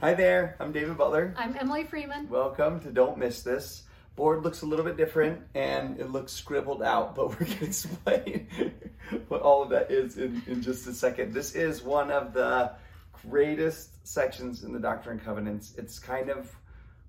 [0.00, 0.56] Hi there.
[0.58, 1.34] I'm David Butler.
[1.36, 2.26] I'm Emily Freeman.
[2.30, 3.82] Welcome to Don't Miss This.
[4.16, 7.64] Board looks a little bit different and it looks scribbled out, but we're going to
[7.66, 8.48] explain
[9.28, 11.34] what all of that is in, in just a second.
[11.34, 12.72] This is one of the
[13.28, 15.74] greatest sections in the Doctrine and Covenants.
[15.76, 16.50] It's kind of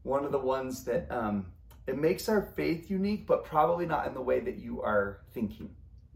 [0.04, 1.46] one of the ones that um,
[1.88, 5.70] it makes our faith unique, but probably not in the way that you are thinking.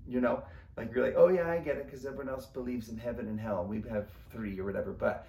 [0.05, 0.44] You know,
[0.75, 3.39] like you're like, oh yeah, I get it, because everyone else believes in heaven and
[3.39, 3.63] hell.
[3.63, 5.25] We have three or whatever, but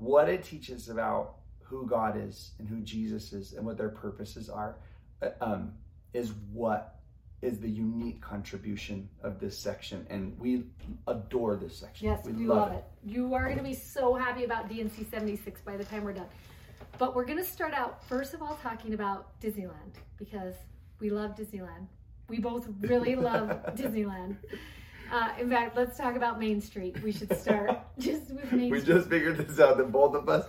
[0.00, 4.48] what it teaches about who God is and who Jesus is and what their purposes
[4.48, 4.76] are
[5.22, 5.72] uh, um,
[6.14, 6.96] is what
[7.42, 10.06] is the unique contribution of this section.
[10.10, 10.64] And we
[11.06, 12.06] adore this section.
[12.06, 12.84] Yes, we, we love, love it.
[13.04, 13.10] it.
[13.10, 16.26] You are going to be so happy about D&C 76 by the time we're done.
[16.98, 20.54] But we're going to start out, first of all, talking about Disneyland because
[20.98, 21.86] we love Disneyland.
[22.28, 24.36] We both really love Disneyland.
[25.10, 27.02] Uh, in fact, let's talk about Main Street.
[27.02, 28.94] We should start just with Main we Street.
[28.94, 30.46] just figured this out that both of us,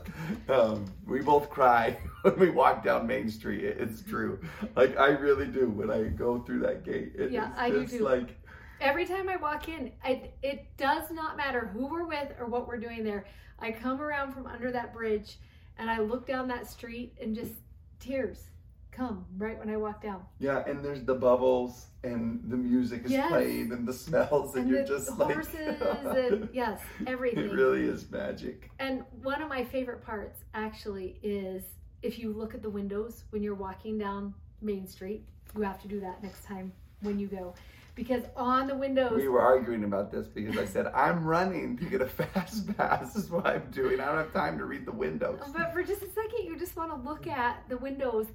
[0.50, 3.64] um, we both cry when we walk down Main Street.
[3.64, 4.40] It's true.
[4.76, 7.14] Like I really do when I go through that gate.
[7.16, 8.04] It yeah, I do too.
[8.04, 8.38] Like
[8.80, 12.68] every time I walk in, I, it does not matter who we're with or what
[12.68, 13.26] we're doing there.
[13.58, 15.38] I come around from under that bridge
[15.78, 17.54] and I look down that street and just
[18.00, 18.46] tears
[18.92, 20.24] come right when I walk down.
[20.40, 23.30] Yeah, and there's the bubbles and the music is yes.
[23.30, 27.46] playing and the smells and, and you're just horses like and yes, everything.
[27.46, 28.70] It really is magic.
[28.80, 31.64] And one of my favorite parts actually is
[32.02, 35.26] if you look at the windows when you're walking down Main Street.
[35.56, 37.56] You have to do that next time when you go.
[37.94, 41.86] Because on the windows We were arguing about this because I said I'm running to
[41.86, 44.00] get a fast pass is what I'm doing.
[44.00, 45.42] I don't have time to read the windows.
[45.54, 48.28] But for just a second you just want to look at the windows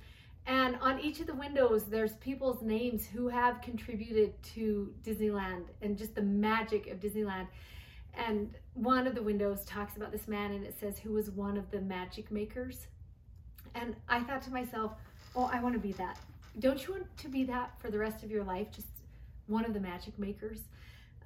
[0.46, 5.98] and on each of the windows, there's people's names who have contributed to Disneyland and
[5.98, 7.48] just the magic of Disneyland.
[8.14, 11.56] And one of the windows talks about this man and it says, who was one
[11.56, 12.86] of the magic makers.
[13.74, 14.92] And I thought to myself,
[15.34, 16.18] oh, I want to be that.
[16.60, 18.68] Don't you want to be that for the rest of your life?
[18.70, 18.88] Just
[19.48, 20.60] one of the magic makers?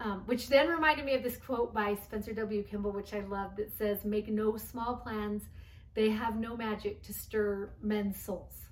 [0.00, 2.62] Um, which then reminded me of this quote by Spencer W.
[2.62, 5.42] Kimball, which I love, that says, Make no small plans,
[5.92, 8.69] they have no magic to stir men's souls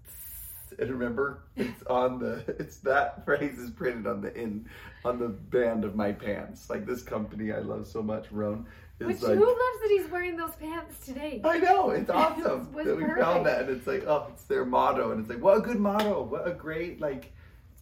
[0.79, 4.67] and remember it's on the it's that phrase is printed on the in
[5.05, 8.67] on the band of my pants like this company i love so much Rhone
[8.99, 11.41] Which like, who loves that he's wearing those pants today?
[11.45, 13.21] I know it's awesome that we perfect.
[13.21, 15.79] found that, and it's like, oh, it's their motto, and it's like, what a good
[15.79, 17.33] motto, what a great like.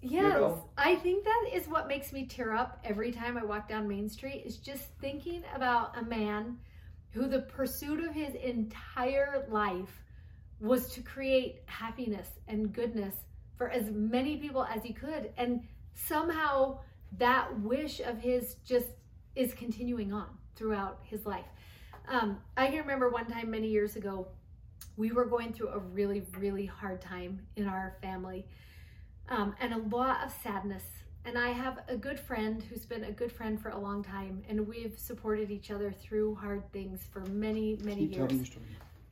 [0.03, 0.65] Yes, you know?
[0.77, 4.11] I think that is what makes me tear up every time I walk down Main
[4.11, 4.43] Street.
[4.45, 6.59] Is just thinking about a man
[7.13, 10.05] who the pursuit of his entire life
[10.61, 13.15] was to create happiness and goodness
[13.57, 15.31] for as many people as he could.
[15.37, 15.63] And
[15.95, 16.79] somehow
[17.19, 18.89] that wish of his just
[19.35, 21.47] is continuing on throughout his life.
[22.09, 24.29] Um, I can remember one time many years ago,
[24.97, 28.47] we were going through a really, really hard time in our family
[29.29, 30.85] um, and a lot of sadness.
[31.25, 34.43] And I have a good friend who's been a good friend for a long time,
[34.49, 38.51] and we've supported each other through hard things for many, many Keep years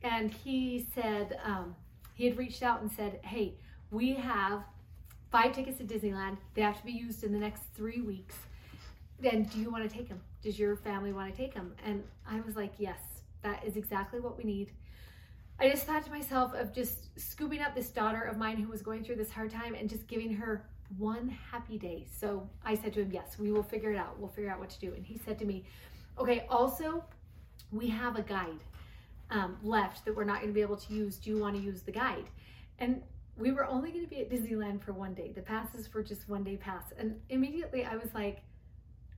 [0.05, 1.75] and he said um,
[2.13, 3.55] he had reached out and said, "Hey,
[3.89, 4.63] we have
[5.31, 6.37] five tickets to Disneyland.
[6.53, 8.35] They have to be used in the next three weeks.
[9.23, 10.21] And do you want to take them?
[10.43, 12.99] Does your family want to take them?" And I was like, "Yes,
[13.41, 14.71] that is exactly what we need."
[15.59, 18.81] I just thought to myself of just scooping up this daughter of mine who was
[18.81, 20.65] going through this hard time and just giving her
[20.97, 22.05] one happy day.
[22.19, 24.19] So I said to him, Yes, we will figure it out.
[24.19, 24.93] We'll figure out what to do.
[24.93, 25.65] And he said to me,
[26.19, 27.05] Okay, also,
[27.71, 28.59] we have a guide
[29.31, 31.17] um, left that we're not going to be able to use.
[31.17, 32.25] Do you want to use the guide?
[32.79, 33.01] And
[33.37, 35.31] we were only going to be at Disneyland for one day.
[35.33, 36.93] The passes for just one day pass.
[36.97, 38.43] And immediately I was like,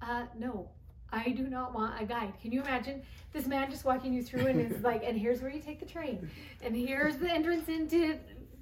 [0.02, 0.70] uh, no,
[1.12, 2.34] I do not want a guide.
[2.42, 3.02] Can you imagine
[3.34, 5.86] this man just walking you through and it's like, and here's where you take the
[5.86, 6.30] train,
[6.62, 8.20] and here's the entrance into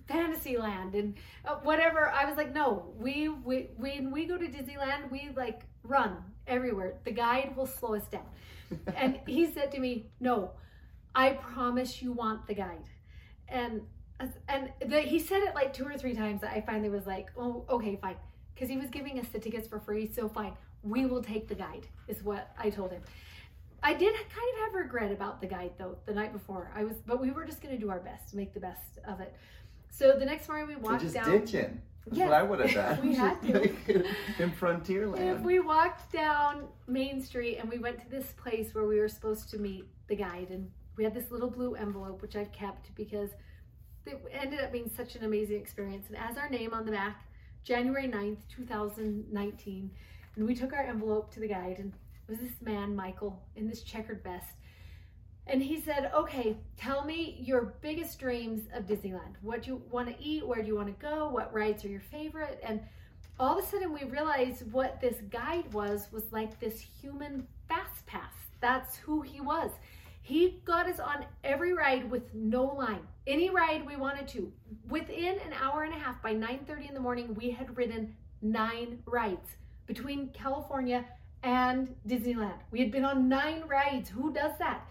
[0.08, 1.16] Fantasyland, and
[1.46, 2.10] uh, whatever.
[2.10, 6.18] I was like, no, we, we when we go to Disneyland, we like run
[6.48, 6.96] everywhere.
[7.04, 8.28] The guide will slow us down.
[8.96, 10.52] and he said to me, no,
[11.16, 12.90] I promise you want the guide.
[13.48, 13.82] And
[14.48, 17.30] and the, he said it like two or three times that I finally was like,
[17.38, 18.16] oh, okay, fine.
[18.54, 20.54] Because he was giving us the tickets for free, so fine.
[20.84, 23.02] We will take the guide, is what I told him.
[23.84, 26.72] I did kind of have regret about the guide though the night before.
[26.74, 29.20] I was, but we were just going to do our best make the best of
[29.20, 29.36] it.
[29.90, 31.30] So the next morning we walked just down.
[31.32, 31.82] ditching.
[32.06, 32.26] That's Yeah.
[32.26, 33.00] what I would have done.
[33.08, 34.04] We had to.
[34.44, 35.36] In Frontierland.
[35.36, 39.10] If we walked down Main Street and we went to this place where we were
[39.10, 42.94] supposed to meet the guide, and we had this little blue envelope which I've kept
[42.96, 43.32] because
[44.06, 46.08] it ended up being such an amazing experience.
[46.08, 47.26] And as our name on the back,
[47.64, 49.90] January 9th, 2019,
[50.36, 51.92] and we took our envelope to the guide, and
[52.28, 54.54] it was this man, Michael, in this checkered vest.
[55.48, 59.36] And he said, Okay, tell me your biggest dreams of Disneyland.
[59.42, 60.46] What do you want to eat?
[60.46, 61.30] Where do you want to go?
[61.30, 62.60] What rides are your favorite?
[62.64, 62.82] And
[63.40, 68.06] all of a sudden we realized what this guide was was like this human fast
[68.06, 68.32] pass
[68.66, 69.70] that's who he was
[70.26, 74.52] he got us on every ride with no line any ride we wanted to
[74.90, 78.98] within an hour and a half by 9.30 in the morning we had ridden nine
[79.06, 79.50] rides
[79.86, 81.06] between california
[81.44, 84.88] and disneyland we had been on nine rides who does that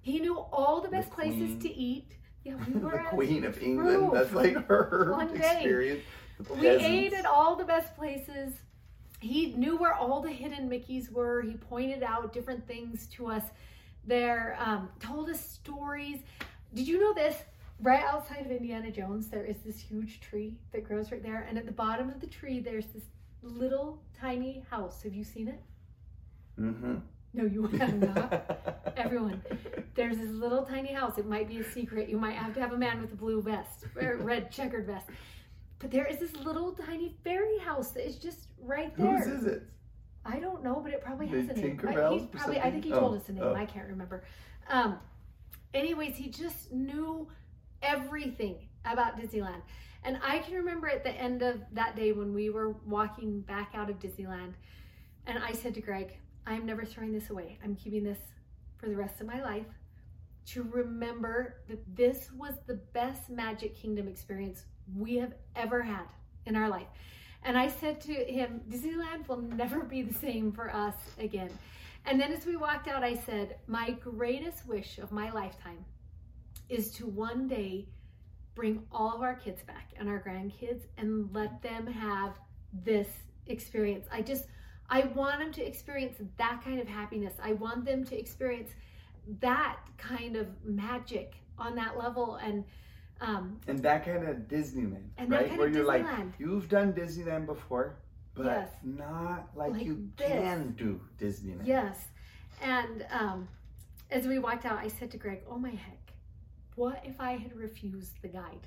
[0.00, 4.10] he knew all the best places to eat yeah we were the Queen of England.
[4.14, 5.52] That's like her One day.
[5.52, 6.02] experience.
[6.58, 8.54] We ate at all the best places.
[9.20, 11.42] He knew where all the hidden Mickeys were.
[11.42, 13.42] He pointed out different things to us
[14.08, 16.18] there, um, told us stories.
[16.74, 17.36] Did you know this?
[17.80, 21.46] Right outside of Indiana Jones, there is this huge tree that grows right there.
[21.48, 23.04] And at the bottom of the tree, there's this
[23.42, 25.02] little tiny house.
[25.02, 25.60] Have you seen it?
[26.60, 26.96] Mm-hmm.
[27.34, 28.92] No, you have not.
[28.96, 29.40] Everyone,
[29.94, 31.18] there's this little tiny house.
[31.18, 32.08] It might be a secret.
[32.08, 35.06] You might have to have a man with a blue vest, or red checkered vest.
[35.78, 39.18] But there is this little tiny fairy house that is just right there.
[39.18, 39.62] Whose is it?
[40.30, 41.58] I don't know, but it probably The has a name.
[41.58, 43.44] I- Tinker Bell's He probably, I think he Oh, told us a name.
[43.44, 43.54] oh.
[43.54, 44.24] I can't remember.
[44.68, 44.98] Um,
[45.72, 47.28] anyways, he just knew
[47.82, 49.62] everything about Disneyland.
[50.04, 53.70] And I can remember at the end of that day when we were walking back
[53.74, 54.52] out of Disneyland,
[55.26, 56.16] and I said to Greg,
[56.46, 57.58] I'm never throwing this away.
[57.64, 58.18] I'm keeping this
[58.76, 59.66] for the rest of my life
[60.46, 64.64] to remember that this was the best Magic Kingdom experience
[64.96, 66.06] we have ever had
[66.46, 66.86] in our life.
[67.42, 71.50] And I said to him, Disneyland will never be the same for us again.
[72.04, 75.84] And then as we walked out, I said, My greatest wish of my lifetime
[76.68, 77.86] is to one day
[78.54, 82.38] bring all of our kids back and our grandkids and let them have
[82.84, 83.08] this
[83.46, 84.06] experience.
[84.10, 84.46] I just,
[84.90, 87.34] I want them to experience that kind of happiness.
[87.42, 88.70] I want them to experience
[89.40, 92.36] that kind of magic on that level.
[92.36, 92.64] And,
[93.20, 95.56] um, And that kind of Disneyland, right?
[95.58, 96.06] Where you're like,
[96.38, 97.96] you've done Disneyland before,
[98.34, 98.68] but Yes.
[98.82, 100.28] not like, Like you this.
[100.28, 101.66] can do Disneyland.
[101.66, 102.08] Yes.
[102.62, 103.48] And um,
[104.10, 106.12] as we walked out, I said to Greg, Oh my heck,
[106.76, 108.66] what if I had refused the guide?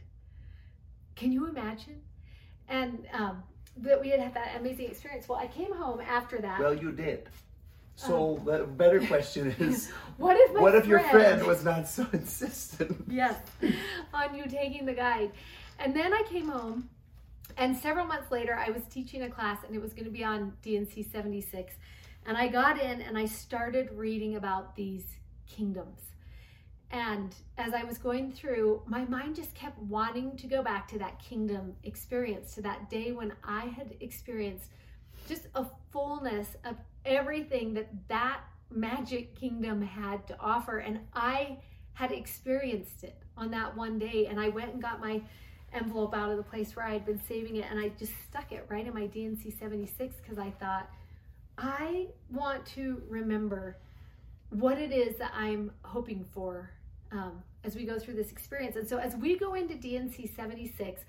[1.15, 2.01] Can you imagine?
[2.68, 3.44] And um,
[3.77, 5.27] that we had had that amazing experience.
[5.30, 6.59] Well, I came home after that.
[6.59, 7.30] Well, you did.
[8.01, 8.57] So uh-huh.
[8.57, 13.06] the better question is, what if what if your friend was not so insistent?
[13.07, 13.36] yes,
[14.13, 15.31] on you taking the guide.
[15.80, 16.89] And then I came home,
[17.57, 20.24] and several months later, I was teaching a class, and it was going to be
[20.24, 21.74] on D&C 76.
[22.25, 25.06] And I got in and I started reading about these
[25.48, 26.00] kingdoms.
[26.92, 31.00] And as I was going through, my mind just kept wanting to go back to
[31.00, 34.69] that kingdom experience, to that day when I had experienced
[35.31, 36.75] just a fullness of
[37.06, 40.80] everything that that magic kingdom had to offer.
[40.80, 41.57] And I
[41.94, 44.28] had experienced it on that one day.
[44.30, 45.22] And I went and got my
[45.72, 48.51] envelope out of the place where I had been saving it and I just stuck
[48.51, 50.89] it right in my D&C 76 because I thought,
[51.58, 53.77] I want to remember
[54.50, 56.72] what it is that I'm hoping for
[57.13, 58.75] um, as we go through this experience.
[58.75, 61.05] And so as we go into D&C 76,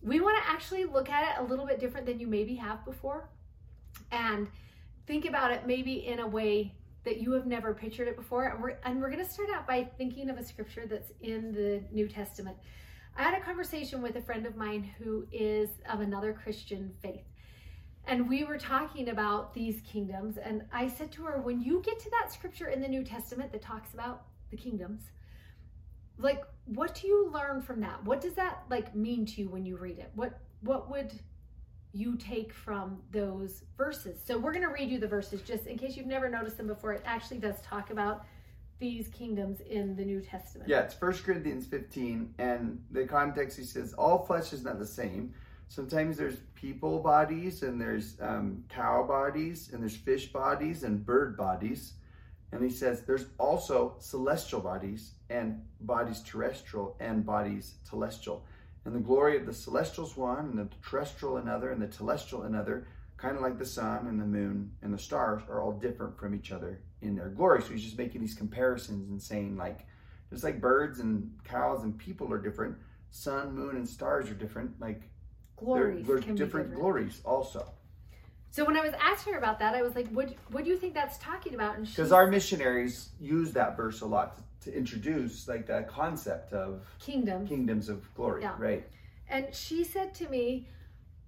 [0.00, 2.82] we want to actually look at it a little bit different than you maybe have
[2.86, 3.28] before
[4.12, 4.48] and
[5.06, 6.74] think about it maybe in a way
[7.04, 8.46] that you have never pictured it before.
[8.46, 11.52] And we're, and we're going to start out by thinking of a scripture that's in
[11.52, 12.56] the New Testament.
[13.16, 17.24] I had a conversation with a friend of mine who is of another Christian faith.
[18.06, 20.36] And we were talking about these kingdoms.
[20.36, 23.52] And I said to her, when you get to that scripture in the New Testament
[23.52, 25.02] that talks about the kingdoms,
[26.18, 28.04] like what do you learn from that?
[28.04, 30.10] What does that like mean to you when you read it?
[30.14, 31.12] What what would
[31.92, 34.20] you take from those verses?
[34.24, 36.66] So we're going to read you the verses just in case you've never noticed them
[36.66, 36.92] before.
[36.92, 38.24] It actually does talk about
[38.78, 40.68] these kingdoms in the New Testament.
[40.68, 44.86] Yeah, it's First Corinthians 15, and the context he says all flesh is not the
[44.86, 45.34] same.
[45.68, 51.36] Sometimes there's people bodies, and there's um, cow bodies, and there's fish bodies, and bird
[51.36, 51.92] bodies.
[52.52, 58.40] And he says there's also celestial bodies, and bodies terrestrial, and bodies telestial.
[58.84, 62.86] And the glory of the celestials one, and the terrestrial another, and the telestial another.
[63.16, 66.34] kind of like the sun and the moon and the stars are all different from
[66.34, 67.60] each other in their glory.
[67.60, 69.86] So he's just making these comparisons and saying, like,
[70.30, 72.76] just like birds and cows and people are different,
[73.10, 74.80] sun, moon, and stars are different.
[74.80, 75.02] Like,
[75.56, 76.74] Glories they're, they're different, different.
[76.74, 77.70] glories also.
[78.50, 80.34] So when I was asking her about that, I was like, "What?
[80.50, 84.06] What do you think that's talking about?" And Because our missionaries use that verse a
[84.06, 87.46] lot to, introduce like that concept of kingdom.
[87.46, 88.56] kingdoms of glory, Yeah.
[88.58, 88.86] right?
[89.28, 90.68] And she said to me,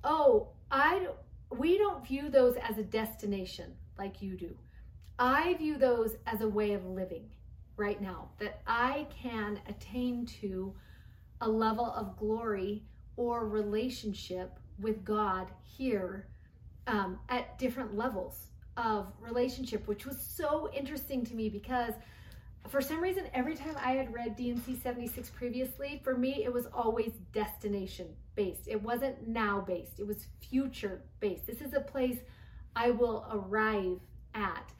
[0.04, 1.08] "Oh, I
[1.50, 4.56] we don't view those as a destination like you do.
[5.18, 7.28] I view those as a way of living
[7.76, 10.74] right now that I can attain to
[11.42, 12.84] a level of glory
[13.16, 16.26] or relationship with God here
[16.86, 18.46] um, at different levels
[18.76, 21.92] of relationship, which was so interesting to me because
[22.68, 26.66] for some reason, every time I had read D&C 76 previously, for me, it was
[26.72, 28.66] always destination based.
[28.66, 31.46] It wasn't now based, it was future based.
[31.46, 32.18] This is a place
[32.74, 33.98] I will arrive
[34.34, 34.72] at.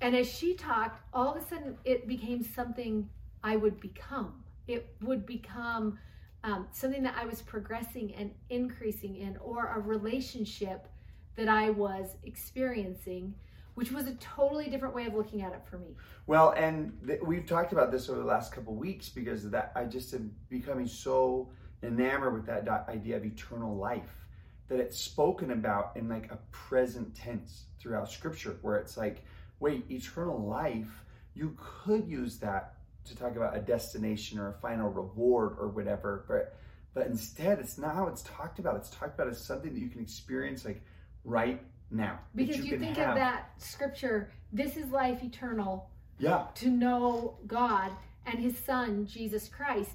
[0.00, 3.08] And as she talked, all of a sudden it became something
[3.44, 4.42] I would become.
[4.66, 5.98] It would become
[6.44, 10.88] um, something that I was progressing and increasing in, or a relationship
[11.36, 13.34] that I was experiencing,
[13.74, 15.96] which was a totally different way of looking at it for me.
[16.26, 19.72] Well, and th- we've talked about this over the last couple weeks because that.
[19.74, 21.50] I just am becoming so
[21.82, 24.26] enamored with that di- idea of eternal life
[24.68, 29.24] that it's spoken about in like a present tense throughout Scripture, where it's like,
[29.60, 31.04] wait, eternal life.
[31.34, 32.74] You could use that
[33.04, 36.56] to talk about a destination or a final reward or whatever, but
[36.94, 38.76] but instead, it's not how it's talked about.
[38.76, 40.82] It's talked about as something that you can experience like
[41.24, 42.18] right now.
[42.34, 43.10] Because you, can think have.
[43.10, 47.90] of that scripture, this is life eternal, Yeah, to know God
[48.26, 49.92] and his son, Jesus Christ.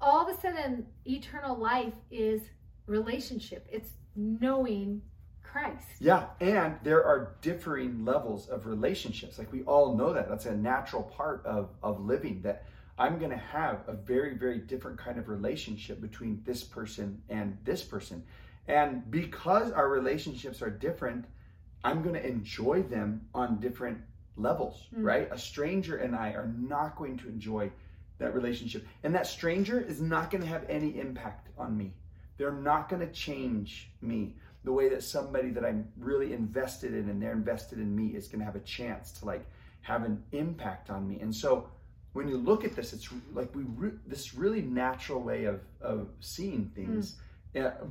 [0.00, 2.42] All of a sudden, eternal life is
[2.86, 5.02] relationship, it's knowing
[5.42, 5.86] Christ.
[5.98, 9.38] Yeah, and there are differing levels of relationships.
[9.38, 10.28] Like we all know that.
[10.28, 12.64] That's a natural part of, of living that
[12.98, 17.56] I'm going to have a very, very different kind of relationship between this person and
[17.64, 18.24] this person.
[18.68, 21.24] And because our relationships are different,
[21.82, 23.98] I'm going to enjoy them on different
[24.36, 25.04] levels, Mm.
[25.04, 25.28] right?
[25.32, 27.72] A stranger and I are not going to enjoy
[28.18, 28.86] that relationship.
[29.02, 31.94] And that stranger is not going to have any impact on me.
[32.36, 37.08] They're not going to change me the way that somebody that I'm really invested in
[37.08, 39.46] and they're invested in me is going to have a chance to like
[39.82, 41.20] have an impact on me.
[41.20, 41.68] And so
[42.12, 46.08] when you look at this, it's like we re- this really natural way of of
[46.20, 47.22] seeing things, uh,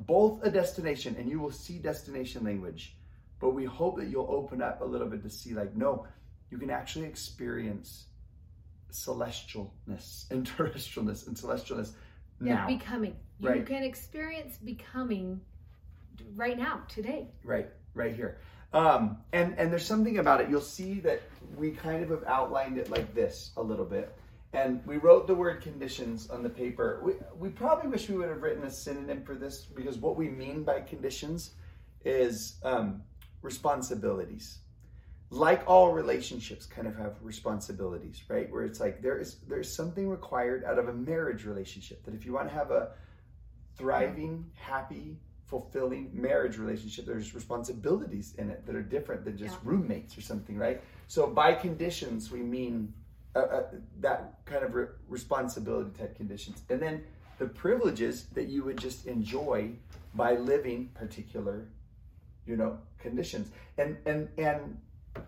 [0.05, 2.95] both a destination and you will see destination language,
[3.39, 6.05] but we hope that you'll open up a little bit to see like no,
[6.49, 8.05] you can actually experience
[8.91, 11.91] celestialness and terrestrialness and celestialness
[12.41, 12.67] Yeah, now.
[12.67, 13.15] becoming.
[13.39, 13.65] You Right.
[13.65, 15.41] can experience becoming
[16.35, 17.29] right now, today.
[17.43, 18.37] right right here
[18.73, 21.21] um and and there's something about it you'll see that
[21.55, 24.13] we kind of have outlined it like this a little bit
[24.53, 27.01] and we wrote the word conditions on the paper.
[27.03, 30.29] We, we probably wish we would have written a synonym for this because what we
[30.29, 31.51] mean by conditions
[32.05, 33.01] is um,
[33.41, 34.59] responsibilities.
[35.29, 38.49] Like all relationships kind of have responsibilities right?
[38.49, 42.25] Where it's like there is there's something required out of a marriage relationship that if
[42.25, 42.91] you want to have a
[43.75, 49.59] thriving happy fulfilling marriage relationship there's responsibilities in it that are different than just Yeah.
[49.63, 50.81] roommates or something right?
[51.07, 52.93] So by conditions we mean
[53.37, 53.63] uh, uh,
[53.99, 56.61] that kind of re- responsibility type conditions.
[56.69, 57.03] And then
[57.37, 59.71] the privileges that you would just enjoy
[60.15, 61.67] by living particular
[62.45, 63.49] you know conditions.
[63.77, 64.77] And and and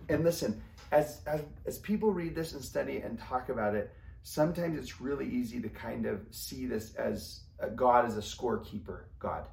[0.08, 0.62] and listen
[0.92, 3.92] as as as people read this and study and talk about it
[4.24, 7.42] sometimes it's really easy to kind of see this as
[7.76, 9.46] god as a scorekeeper god.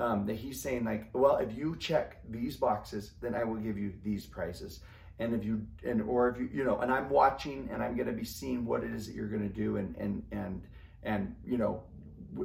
[0.00, 3.76] Um, that he's saying like well if you check these boxes then i will give
[3.76, 4.80] you these prizes
[5.18, 8.06] and if you and or if you you know and i'm watching and i'm going
[8.06, 10.62] to be seeing what it is that you're going to do and and and
[11.02, 11.82] and you know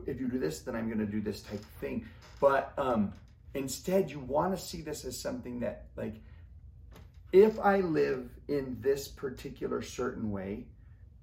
[0.08, 2.06] if you do this then i'm going to do this type of thing.
[2.40, 3.14] But um
[3.54, 6.16] instead you want to see this as something that like
[7.32, 10.66] if i live in this particular certain way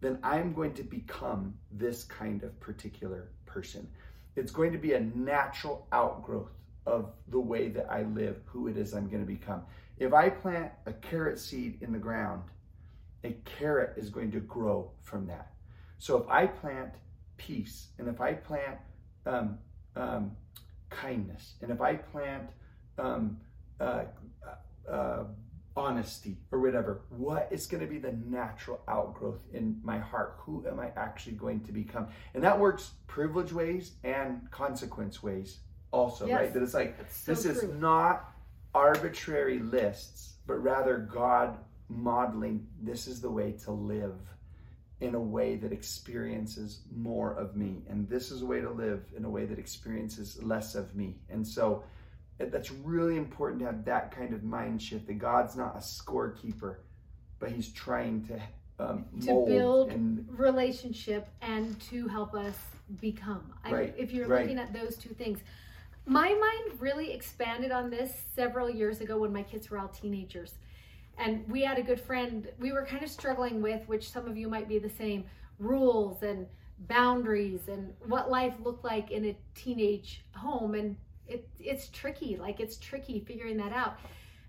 [0.01, 3.89] then i'm going to become this kind of particular person.
[4.37, 6.53] It's going to be a natural outgrowth
[6.87, 9.63] of the way that i live who it is i'm going to become
[10.01, 12.43] if i plant a carrot seed in the ground
[13.25, 15.53] a carrot is going to grow from that.
[15.99, 16.95] So if i plant
[17.37, 18.79] peace and if i plant
[19.27, 19.59] um,
[19.97, 20.33] um,
[20.89, 22.49] kindness and if i plant
[22.99, 23.39] um,
[23.81, 24.05] uh,
[24.91, 25.25] uh,
[25.77, 30.37] honesty or whatever what is going to be the natural outgrowth in my heart?
[30.41, 32.09] Who am i actually going to become?
[32.35, 35.59] And that works privilege ways and consequence ways
[35.93, 36.39] also Yes.
[36.39, 38.33] right that it's like That's so this is not
[38.75, 41.57] arbitrary lists, but rather God
[41.89, 44.15] modeling this is the way to live
[45.01, 47.83] in a way that experiences more of me.
[47.89, 51.17] And this is a way to live in a way that experiences less of me.
[51.31, 51.83] And so
[52.39, 56.77] that's really important to have that kind of mind shift that God's not a scorekeeper,
[57.39, 58.41] but He's trying to
[58.79, 62.57] um, to build and, relationship and to help us
[63.01, 63.53] become.
[63.71, 64.43] Right, I, if you're right.
[64.43, 65.41] looking at those two things,
[66.07, 70.55] my mind really expanded on this several years ago when my kids were all teenagers.
[71.19, 74.37] And we had a good friend we were kind of struggling with, which some of
[74.37, 75.25] you might be the same
[75.59, 76.47] rules and
[76.89, 80.75] boundaries and what life looked like in a teenage home.
[80.75, 80.97] And
[81.29, 83.99] it, it's tricky, like it's tricky figuring that out.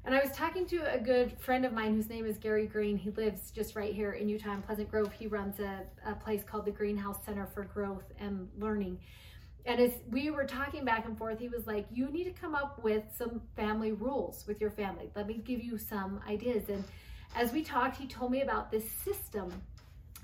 [0.03, 2.97] And I was talking to a good friend of mine whose name is Gary Green.
[2.97, 5.11] He lives just right here in Utah in Pleasant Grove.
[5.11, 8.97] He runs a, a place called the Greenhouse Center for Growth and Learning.
[9.65, 12.55] And as we were talking back and forth, he was like, You need to come
[12.55, 15.09] up with some family rules with your family.
[15.15, 16.69] Let me give you some ideas.
[16.69, 16.83] And
[17.35, 19.51] as we talked, he told me about this system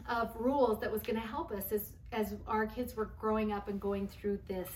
[0.09, 3.67] of rules that was going to help us as, as our kids were growing up
[3.67, 4.69] and going through this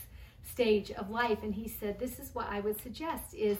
[0.44, 1.40] stage of life.
[1.44, 3.58] And he said, This is what I would suggest is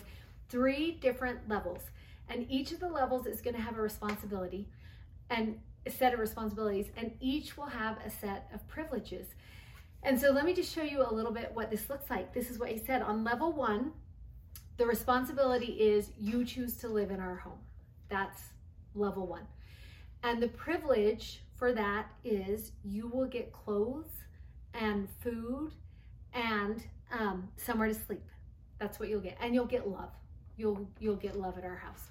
[0.50, 1.82] three different levels.
[2.30, 4.68] And each of the levels is going to have a responsibility
[5.30, 9.28] and a set of responsibilities, and each will have a set of privileges.
[10.04, 12.34] And so let me just show you a little bit what this looks like.
[12.34, 13.02] This is what he said.
[13.02, 13.92] On level one,
[14.78, 17.60] the responsibility is you choose to live in our home.
[18.10, 18.42] That's
[18.96, 19.48] level one.
[20.24, 24.10] And the privilege for that is you will get clothes
[24.74, 25.72] and food
[26.34, 28.26] and um, somewhere to sleep.
[28.80, 29.38] That's what you'll get.
[29.40, 30.10] And you'll get love
[30.62, 32.04] you'll you'll get love at our house.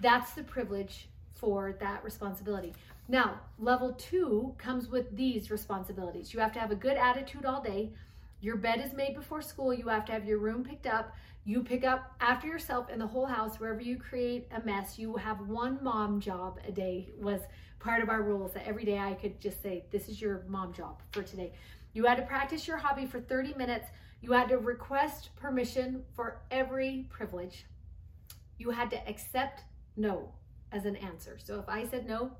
[0.00, 2.72] That's the privilege for that responsibility.
[3.08, 6.34] Now, level 2 comes with these responsibilities.
[6.34, 7.92] You have to have a good attitude all day.
[8.40, 9.72] Your bed is made before school.
[9.72, 11.14] You have to have your room picked up.
[11.44, 14.98] You pick up after yourself in the whole house wherever you create a mess.
[14.98, 17.40] You have one mom job a day was
[17.80, 20.72] part of our rules that every day I could just say this is your mom
[20.74, 21.52] job for today.
[21.94, 23.86] You had to practice your hobby for 30 minutes.
[24.20, 27.64] You had to request permission for every privilege
[28.58, 29.62] you had to accept
[29.96, 30.32] no
[30.72, 31.38] as an answer.
[31.42, 32.32] So if I said no,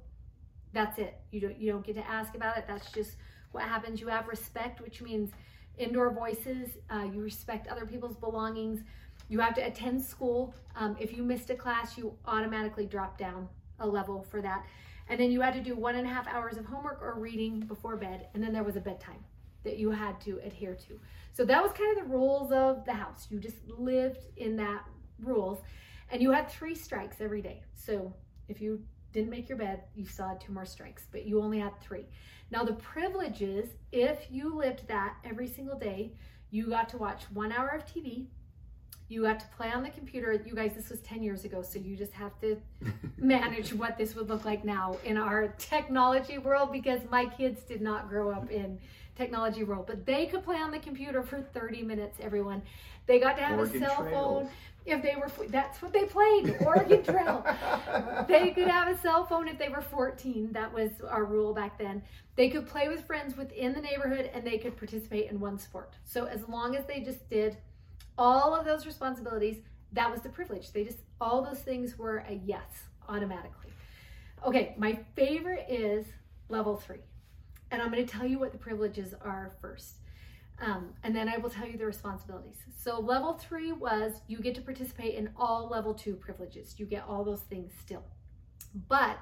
[0.73, 1.19] that's it.
[1.31, 2.65] You don't you don't get to ask about it.
[2.67, 3.17] That's just
[3.53, 4.01] what happens.
[4.01, 5.31] You have respect, which means
[5.79, 6.69] indoor voices.
[6.91, 8.81] Uh, you respect other people's belongings.
[9.29, 10.55] You have to attend school.
[10.77, 13.49] Um, if you missed a class, you automatically drop down
[13.81, 14.65] a level for that.
[15.09, 17.61] And then you had to do one and a half hours of homework or reading
[17.61, 18.29] before bed.
[18.35, 19.25] And then there was a bedtime
[19.65, 21.01] that you had to adhere to.
[21.33, 23.27] So that was kind of the rules of the house.
[23.31, 24.85] You just lived in that
[25.21, 25.61] rules.
[26.11, 27.63] And you had three strikes every day.
[27.75, 28.13] So
[28.49, 31.59] if you didn't make your bed, you still had two more strikes, but you only
[31.59, 32.05] had three.
[32.51, 36.13] Now, the privileges, if you lived that every single day,
[36.51, 38.27] you got to watch one hour of TV.
[39.09, 40.33] You got to play on the computer.
[40.33, 42.59] You guys, this was 10 years ago, so you just have to
[43.19, 47.81] manage what this would look like now in our technology world because my kids did
[47.81, 48.79] not grow up in
[49.17, 52.63] technology world, but they could play on the computer for 30 minutes, everyone.
[53.07, 54.11] They got to have Oregon a cell Trail.
[54.11, 54.51] phone
[54.89, 57.45] if they were that's what they played oregon trail
[58.29, 61.79] they could have a cell phone if they were 14 that was our rule back
[61.79, 62.03] then.
[62.37, 65.95] They could play with friends within the neighborhood and they could participate in one sport.
[66.05, 67.57] So as long as they just did
[68.17, 69.57] all of those responsibilities
[69.93, 70.73] that was the privilege.
[70.73, 73.73] They just all those things were a yes automatically.
[74.45, 76.07] Okay my favorite is
[76.49, 77.05] level three.
[77.71, 79.97] And i'm going to tell you what the privileges are first
[80.61, 82.57] um, and then I will tell you the responsibilities.
[82.77, 86.75] So level three was you get to participate in all level two privileges.
[86.79, 88.03] You get all those things still.
[88.89, 89.19] But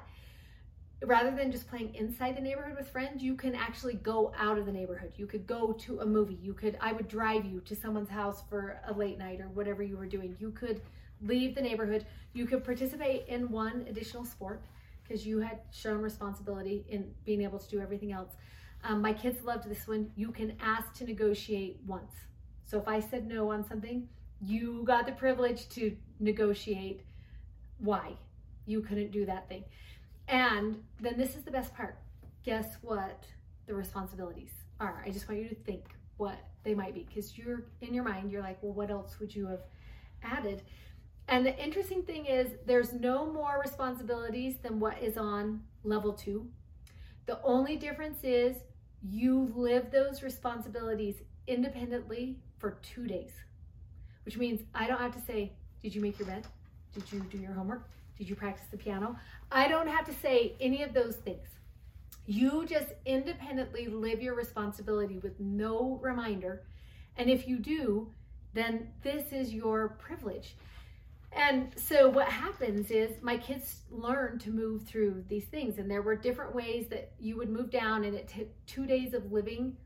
[1.05, 4.65] rather than just playing inside the neighborhood with friends, you can actually go out of
[4.65, 5.13] the neighborhood.
[5.15, 6.39] You could go to a movie.
[6.41, 9.83] You could, I would drive you to someone's house for a late night or whatever
[9.83, 10.35] you were doing.
[10.39, 10.81] You could
[11.21, 12.05] leave the neighborhood.
[12.33, 14.63] You could participate in one additional sport
[15.03, 18.31] because you had shown responsibility in being able to do everything else.
[18.83, 20.11] Um, my kids loved this one.
[20.15, 22.13] You can ask to negotiate once.
[22.63, 24.07] So if I said no on something,
[24.41, 27.01] you got the privilege to negotiate
[27.79, 28.13] why
[28.65, 29.63] you couldn't do that thing.
[30.27, 31.97] And then this is the best part.
[32.43, 33.25] Guess what
[33.65, 35.01] the responsibilities are?
[35.05, 35.85] I just want you to think
[36.17, 39.33] what they might be because you're in your mind, you're like, well, what else would
[39.33, 39.61] you have
[40.23, 40.61] added?
[41.29, 46.47] And the interesting thing is, there's no more responsibilities than what is on level two.
[47.27, 48.55] The only difference is
[49.03, 53.31] you live those responsibilities independently for two days,
[54.23, 56.47] which means I don't have to say, Did you make your bed?
[56.93, 57.89] Did you do your homework?
[58.17, 59.17] Did you practice the piano?
[59.51, 61.47] I don't have to say any of those things.
[62.25, 66.63] You just independently live your responsibility with no reminder.
[67.17, 68.09] And if you do,
[68.53, 70.55] then this is your privilege.
[71.37, 76.01] And so what happens is my kids learn to move through these things, and there
[76.01, 79.77] were different ways that you would move down, and it took two days of living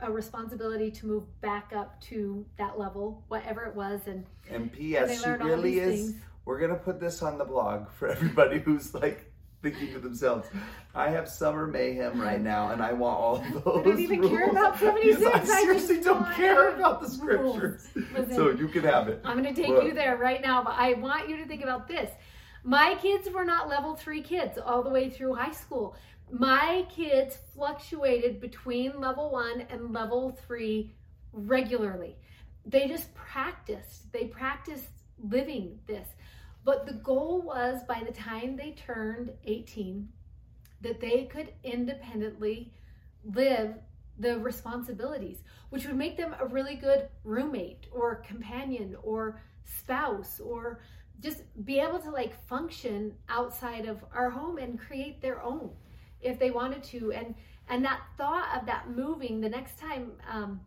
[0.00, 5.22] a responsibility to move back up to that level, whatever it was, and And P.S.
[5.22, 6.10] She really is.
[6.10, 6.22] things.
[6.44, 9.30] We're gonna put this on the blog for everybody who's like
[9.62, 10.48] thinking to themselves,
[10.94, 14.50] "I have summer mayhem right now, and I want all those." I don't even care
[14.50, 18.34] about 76, Because I I seriously just don't care about the scriptures, Listen.
[18.34, 19.20] so you can have it.
[19.24, 21.88] I'm going to take you there right now, but I want you to think about
[21.88, 22.10] this.
[22.64, 25.96] My kids were not level three kids all the way through high school.
[26.30, 30.92] My kids fluctuated between level one and level three
[31.32, 32.16] regularly.
[32.66, 34.90] They just practiced, they practiced
[35.22, 36.06] living this.
[36.64, 40.08] But the goal was by the time they turned 18,
[40.80, 42.72] that they could independently
[43.24, 43.74] live
[44.18, 50.80] the responsibilities, which would make them a really good roommate or companion or spouse or
[51.20, 55.70] just be able to like function outside of our home and create their own
[56.20, 57.12] if they wanted to.
[57.12, 57.34] And
[57.68, 60.60] and that thought of that moving the next time um,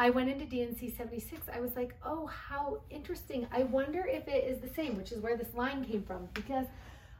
[0.00, 3.46] I went into D&C 76, I was like, oh, how interesting.
[3.52, 6.26] I wonder if it is the same, which is where this line came from.
[6.32, 6.64] Because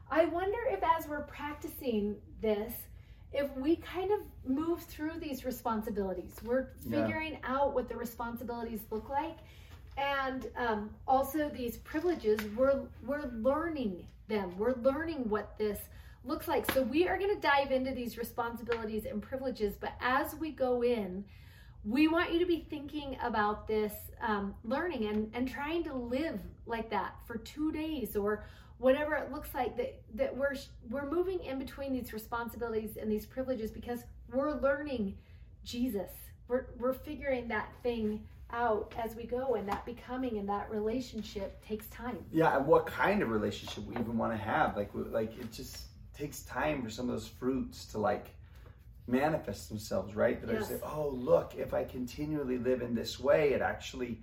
[0.09, 2.73] I wonder if as we're practicing this,
[3.33, 7.03] if we kind of move through these responsibilities, we're Yeah.
[7.03, 9.37] figuring out what the responsibilities look like.
[9.97, 14.57] And um, also these privileges, we're, we're learning them.
[14.57, 15.77] We're learning what this
[16.25, 16.71] looks like.
[16.71, 19.75] So we are going to dive into these responsibilities and privileges.
[19.79, 21.23] But as we go in,
[21.83, 26.39] we want you to be thinking about this um, learning and, and trying to live
[26.65, 28.45] like that for two days or
[28.77, 30.55] whatever it looks like that, that we're
[30.89, 35.15] we're moving in between these responsibilities and these privileges because we're learning
[35.63, 36.09] jesus
[36.47, 38.21] we're, we're figuring that thing
[38.53, 42.85] out as we go and that becoming and that relationship takes time Yeah, and what
[42.85, 44.75] kind of relationship we even want to have?
[44.75, 48.35] Like, like it just takes time for some of those fruits to like
[49.07, 50.41] manifest themselves, right?
[50.45, 54.19] That I say, oh, look, if I continually live in this way, it actually,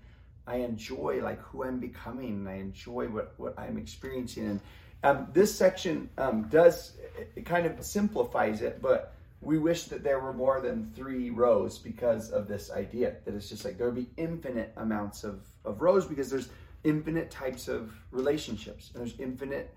[0.46, 4.46] I enjoy like who I'm becoming, and I enjoy what what I'm experiencing.
[4.46, 4.60] And
[5.02, 10.02] um, this section um, does it, it kind of simplifies it, but we wish that
[10.02, 13.86] there were more than three rows because of this idea that it's just like there
[13.86, 16.48] would be infinite amounts of, of rows because there's
[16.84, 19.74] infinite types of relationships and there's infinite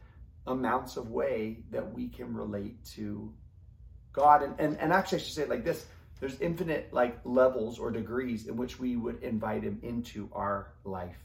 [0.48, 3.32] amounts of way that we can relate to
[4.14, 5.86] God and, and, and actually I should say it like this
[6.22, 11.18] there's infinite like levels or degrees in which we would invite him into our life.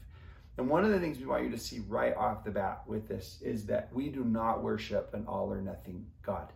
[0.57, 3.07] And one of the things we want you to see right off the bat with
[3.07, 6.51] this is that we do not worship an all or nothing God.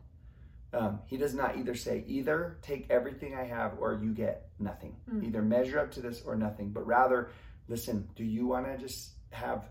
[0.74, 4.96] Um, he does not either say, either take everything I have or you get nothing.
[5.14, 5.28] Mm.
[5.28, 6.70] Either measure up to this or nothing.
[6.70, 7.30] But rather,
[7.68, 9.70] listen, do you want to just have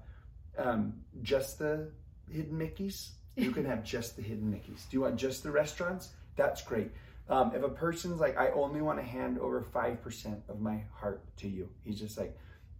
[0.56, 0.92] um,
[1.22, 1.90] just the
[2.30, 3.10] hidden Mickeys?
[3.34, 4.88] You can have just the hidden Mickeys.
[4.88, 6.10] Do you want just the restaurants?
[6.40, 6.90] That's great.
[7.28, 11.22] Um, if a person's like, I only want to hand over 5% of my heart
[11.36, 12.34] to you, he's just like,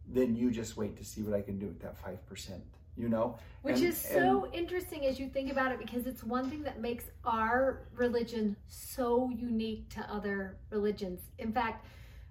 [0.09, 2.63] then you just wait to see what I can do with that 5%,
[2.97, 3.37] you know?
[3.61, 6.81] Which And- is so interesting as you think about it because it's one thing that
[6.81, 11.21] makes our religion so unique to other religions.
[11.39, 11.87] In fact,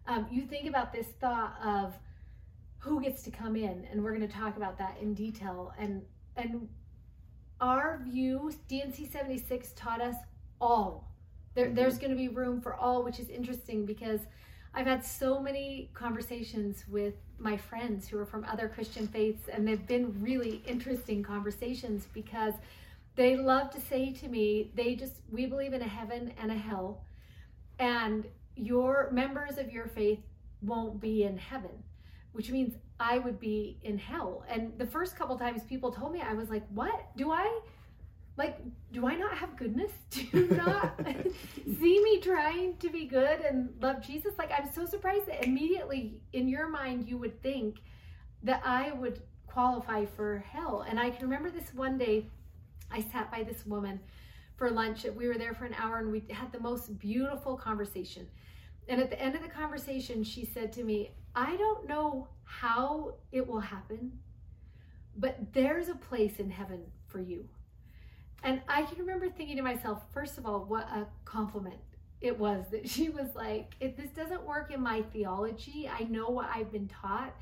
[0.08, 1.96] um, you think about this thought of
[2.80, 5.74] who gets to come in, and we're going to talk about that in detail.
[5.78, 6.04] And
[6.36, 6.70] and
[7.62, 10.15] our view, D&C seventy six taught us
[10.60, 11.09] all.
[11.60, 11.76] There, Mhm.
[11.76, 14.22] There's going to be room for all, which is interesting because
[14.74, 19.67] I've had so many conversations with my friends who are from other Christian faiths, and
[19.67, 22.54] they've been really interesting conversations because
[23.15, 26.56] they love to say to me, they just, we believe in a heaven and a
[26.56, 27.04] hell,
[27.78, 30.22] and your members of your faith
[30.62, 31.84] won't be in heaven,
[32.32, 34.45] which means I would be in hell.
[34.48, 37.08] And the first couple times people told me, I was like, what?
[37.17, 37.60] Do I?
[38.39, 38.58] Like,
[38.93, 39.91] do I not have goodness?
[40.12, 40.97] Do you not
[41.82, 44.34] see me trying to be good and love Jesus?
[44.38, 47.82] Like, I'm so surprised that immediately in your mind you would think
[48.43, 50.86] that I would qualify for hell.
[50.88, 52.28] And I can remember this one day,
[52.89, 53.99] I sat by this woman
[54.56, 55.04] for lunch.
[55.04, 58.25] We were there for an hour and we had the most beautiful conversation.
[58.88, 63.15] And at the end of the conversation, she said to me, I don't know how
[63.34, 64.13] it will happen,
[65.17, 67.49] but there's a place in heaven for you.
[68.43, 71.80] And I can remember thinking to myself, first of all, what a compliment
[72.21, 76.30] it was that she was like, if this doesn't work in my theology, I know
[76.30, 77.34] what I've been taught,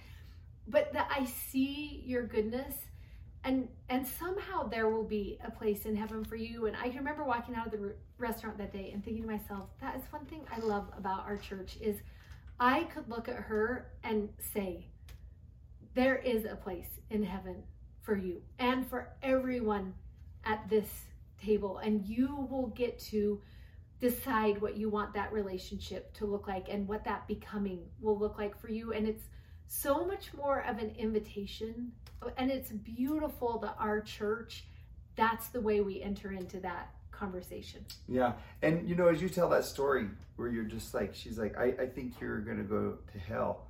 [0.67, 2.75] but that I see your goodness
[3.43, 6.65] and and somehow there will be a place in heaven for you.
[6.65, 9.29] And I can remember walking out of the re- restaurant that day and thinking to
[9.29, 11.97] myself, that is one thing I love about our church is
[12.59, 14.87] I could look at her and say,
[15.93, 17.63] there is a place in heaven
[18.01, 19.93] for you and for everyone
[20.47, 21.05] at this
[21.41, 21.79] table.
[21.79, 23.41] And you will get to
[23.99, 28.37] decide what you want that relationship to look like and what that becoming will look
[28.37, 28.93] like for you.
[28.93, 29.23] And it's
[29.67, 31.91] so much more of an invitation.
[32.37, 34.65] And it's beautiful that our church,
[35.15, 37.85] that's the way we enter into that conversation.
[38.07, 38.33] Yeah.
[38.61, 41.73] And you know, as you tell that story where you're just like, she's like, I,
[41.81, 43.66] I think you're to go to hell.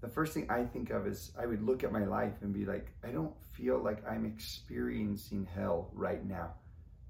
[0.00, 2.64] The first thing I think of is I would look at my life and be
[2.64, 6.54] like, I don't feel like I'm experiencing hell right now.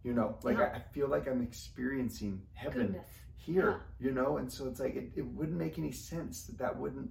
[0.02, 0.72] You know, like Yeah.
[0.74, 3.06] I, feel like I'm experiencing heaven Goodness.
[3.36, 4.38] here, you know?
[4.38, 7.10] And so it's like, it, it wouldn't make any sense that that wouldn't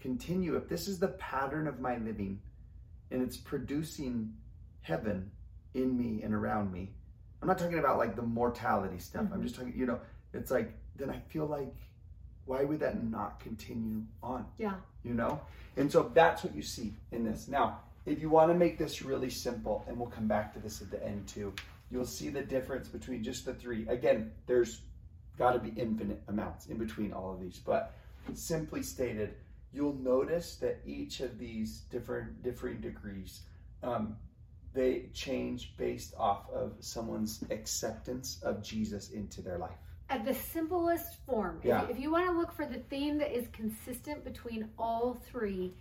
[0.00, 0.56] continue.
[0.56, 2.40] If this is the pattern of my living
[3.10, 4.32] and it's producing
[4.80, 5.30] heaven
[5.74, 6.90] in me and around me,
[7.40, 9.26] I'm not talking about like the mortality stuff.
[9.32, 9.44] I'm Mhm.
[9.44, 10.00] just talking, you know,
[10.32, 11.74] it's like, then I feel like,
[12.46, 14.46] why would that not continue on?
[14.58, 14.74] Yeah.
[15.04, 15.40] You know?
[15.76, 17.48] And so that's what you see in this.
[17.48, 20.82] Now, if you want to make this really simple, and we'll come back to this
[20.82, 21.52] at the end too,
[21.90, 23.86] you'll see the difference between just the three.
[23.88, 24.82] Again, there's
[25.38, 27.94] got to be infinite amounts in between all of these, but
[28.34, 29.34] simply stated,
[29.72, 33.42] you'll notice that each of these different differing degrees,
[33.82, 34.16] um,
[34.74, 39.70] they change based off of someone's acceptance of Jesus into their life.
[40.12, 41.88] At the simplest form, if- Yeah.
[41.88, 45.72] if, you want to look for the theme that is consistent between all three,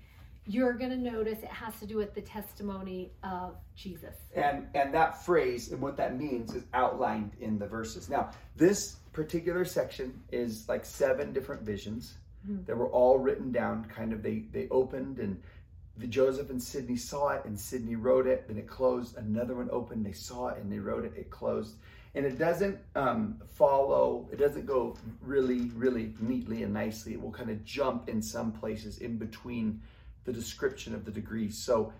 [0.46, 4.16] you're going to notice it has to do with the testimony of Jesus.
[4.34, 8.96] and and that phrase and what that means is outlined in the verses now this
[9.14, 12.18] particular section is like seven different visions
[12.48, 12.66] Mhm.
[12.66, 15.40] that were all written down kind of they they opened and
[15.98, 19.70] the joseph and sidney saw it and sidney wrote it then it closed another one
[19.72, 21.76] opened they saw it and they wrote it it closed
[22.16, 27.14] and it doesn't um, follow it doesn't go really really neatly and nicely.
[27.14, 29.82] It will kind of jump in some places in between
[30.26, 31.92] the description of the degrees so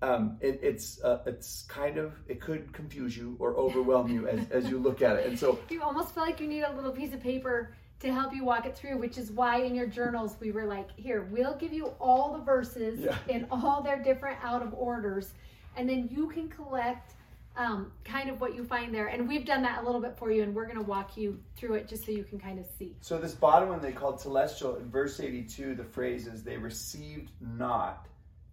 [0.00, 4.48] um, it, it's uh, it's kind of it could confuse you or overwhelm you as,
[4.50, 5.26] as you look at it.
[5.26, 8.32] And so You almost feel like you need a little piece of paper to help
[8.32, 11.56] you walk it through, which is why in your journals we were like, here, we'll
[11.56, 13.18] give you all the verses Yeah.
[13.28, 15.34] in all their different out of orders,
[15.76, 17.14] and then you can collect
[17.58, 19.08] um, kind of what you find there.
[19.08, 21.38] And we've done that a little bit for you, and we're going to walk you
[21.56, 22.96] through it just so you can kind of see.
[23.00, 24.76] So this bottom one they called celestial.
[24.76, 28.06] In verse 82, the phrase is they received not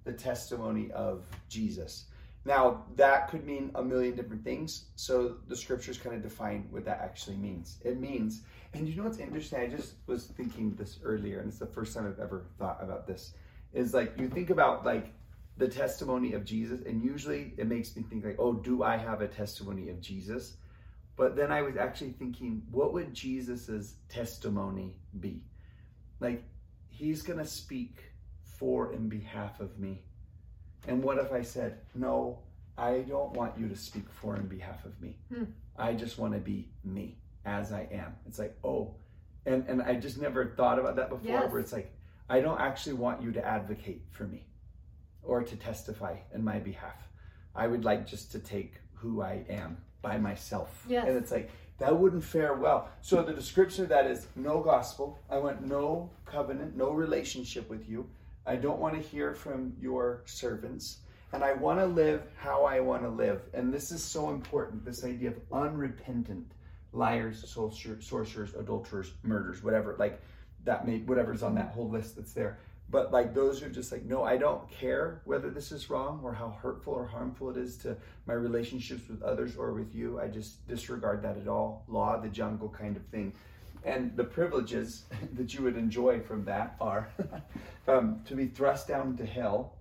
[0.03, 2.05] the testimony of Jesus.
[2.45, 4.85] Now that could mean a million different things.
[4.95, 7.77] So the scriptures kind of define what that actually means.
[7.83, 8.41] It means,
[8.73, 9.59] and you know what's interesting?
[9.59, 13.07] I just was thinking this earlier, and it's the first time I've ever thought about
[13.07, 13.33] this.
[13.73, 15.11] Is like you think about like
[15.57, 19.21] the testimony of Jesus, and usually it makes me think like, oh, do I have
[19.21, 20.57] a testimony of Jesus?
[21.15, 25.43] But then I was actually thinking, what would Jesus's testimony be?
[26.19, 26.43] Like,
[26.87, 27.99] he's going to speak
[28.43, 30.01] for and behalf of me.
[30.87, 32.39] And what if I said, no,
[32.77, 35.17] I don't want you to speak for and behalf of me.
[35.33, 35.43] Hmm.
[35.77, 38.13] I just want to be me as I am.
[38.27, 38.95] It's like, oh,
[39.45, 41.51] and, and I just never thought about that before, Yes.
[41.51, 41.93] where it's like,
[42.29, 44.47] I don't actually want you to advocate for me
[45.25, 47.07] or to testify in my behalf.
[47.55, 50.85] I would like just to take who I am by myself.
[50.87, 51.07] Yes.
[51.07, 52.89] And it's like, that wouldn't fare well.
[53.01, 55.19] So the description of that is no gospel.
[55.29, 58.07] I want no covenant, no relationship with you.
[58.45, 60.99] I don't want to hear from your servants.
[61.33, 63.41] And I want to live how I want to live.
[63.53, 66.51] And this is so important this idea of unrepentant
[66.93, 69.95] liars, sorcer- sorcerers, adulterers, murders, whatever.
[69.99, 70.21] Like
[70.63, 72.57] that may, whatever's on that whole list that's there.
[72.89, 76.33] But like those are just like, no, I don't care whether this is wrong or
[76.33, 80.19] how hurtful or harmful it is to my relationships with others or with you.
[80.19, 81.83] I just disregard that at all.
[81.87, 83.33] Law of the jungle kind of thing.
[83.83, 87.09] And the privileges that you would enjoy from that are
[87.87, 89.77] um, to be thrust down to hell,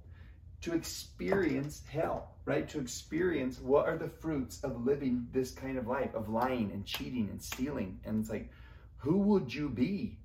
[0.62, 2.66] to experience hell, right?
[2.70, 6.86] To experience what are the fruits of living this kind of life, of lying and
[6.86, 8.00] cheating and stealing.
[8.04, 8.50] And it's like,
[8.96, 10.16] who would you be?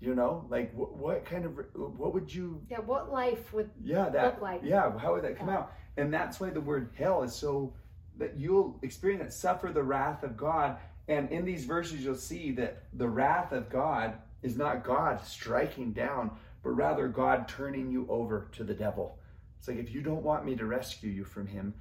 [0.00, 4.08] You know, like what, what kind of, what would you Yeah, what life would yeah
[4.10, 4.60] that look like.
[4.62, 5.58] yeah how would that come Yeah.
[5.58, 5.72] out?
[5.96, 7.72] And that's why the word hell is so
[8.16, 10.76] that you'll experience that suffer the wrath of god.
[11.08, 15.92] And in these verses you'll see that the wrath of god is not god striking
[15.92, 16.30] down
[16.62, 19.18] but rather god turning you over to the devil.
[19.58, 21.74] It's like if you don't want me to rescue you from him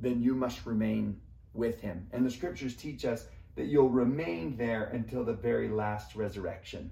[0.00, 1.20] then you must remain
[1.52, 2.08] with him.
[2.12, 6.90] And the scriptures teach us that you'll remain there until the very last resurrection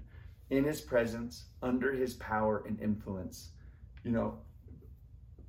[0.49, 3.49] in his presence under his power and influence
[4.03, 4.37] you know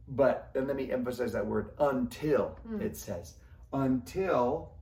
[0.09, 2.81] but and let me emphasize that word until Hmm.
[2.81, 3.35] it says
[3.73, 4.73] until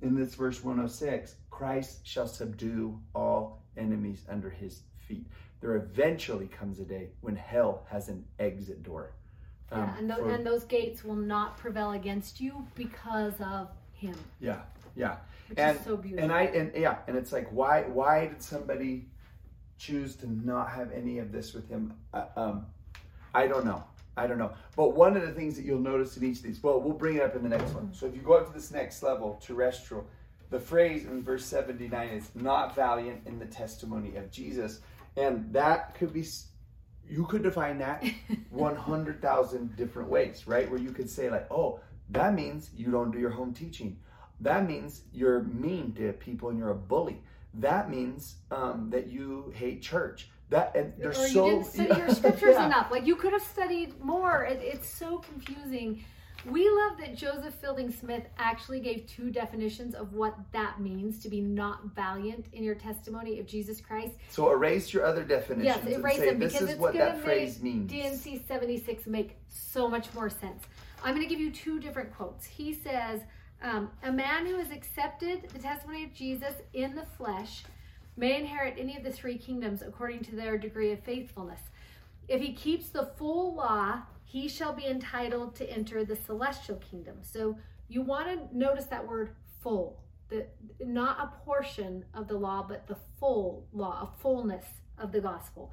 [0.00, 5.26] in this verse 106 christ shall subdue all enemies under his feet
[5.60, 9.12] there eventually comes a day when hell has an exit door
[9.70, 13.68] Um, yeah, and, tho- for- and those gates will not prevail against you because of
[13.92, 14.62] him, yeah,
[14.96, 15.16] yeah.
[15.48, 16.24] which And- is so beautiful.
[16.24, 19.08] And I and yeah, and it's like why why did somebody
[19.82, 21.94] choose to not have any of this with him?
[22.14, 22.66] Uh, um,
[23.34, 23.82] I don't know.
[24.16, 24.52] I don't know.
[24.76, 27.16] But one of the things that you'll notice in each of these, well, we'll bring
[27.16, 27.92] it up in the next one.
[27.92, 30.06] So if you go up to this next level, terrestrial,
[30.50, 34.80] the phrase in verse 79 is not valiant in the testimony of Jesus.
[35.16, 36.26] And that could be,
[37.08, 38.04] you could define that
[38.50, 40.70] 100,000 different ways, right?
[40.70, 43.96] Where you could say, like, oh, that means you don't do your home teaching.
[44.40, 47.22] That means you're mean to people and you're a bully.
[47.54, 50.28] That means um, that you hate church.
[50.50, 52.66] That and or they're you so didn't study your scriptures Yeah.
[52.66, 52.90] enough.
[52.90, 54.44] Like you could have studied more.
[54.44, 56.04] It, it's so confusing.
[56.50, 61.28] We love that Joseph Fielding Smith actually gave two definitions of what that means to
[61.28, 64.14] be not valiant in your testimony of Jesus Christ.
[64.28, 66.94] So erase your other definitions Yes, and erase say them this because is it's what
[66.94, 67.88] that phrase means.
[67.88, 70.64] D&C 76 make so much more sense.
[71.04, 72.44] I'm going to give you two different quotes.
[72.44, 73.20] He says,
[73.62, 77.64] um, A man who has accepted the testimony of Jesus in the flesh
[78.16, 81.60] may inherit any of the three kingdoms according to their degree of faithfulness.
[82.28, 87.16] If he keeps the full law, he shall be entitled to enter the celestial kingdom.
[87.22, 87.56] So
[87.88, 90.46] you want to notice that word full, the,
[90.80, 94.64] not a portion of the law, but the full law, a fullness
[94.98, 95.70] of the gospel.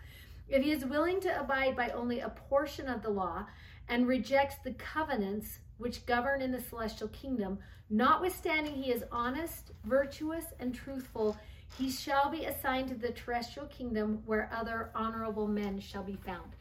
[0.47, 3.45] If he is willing to abide by only a portion of the law
[3.87, 10.45] and rejects the covenants which govern in the celestial kingdom, notwithstanding he is honest, virtuous,
[10.59, 11.37] and truthful,
[11.77, 16.51] he shall be assigned to the terrestrial kingdom where other honorable men shall be found.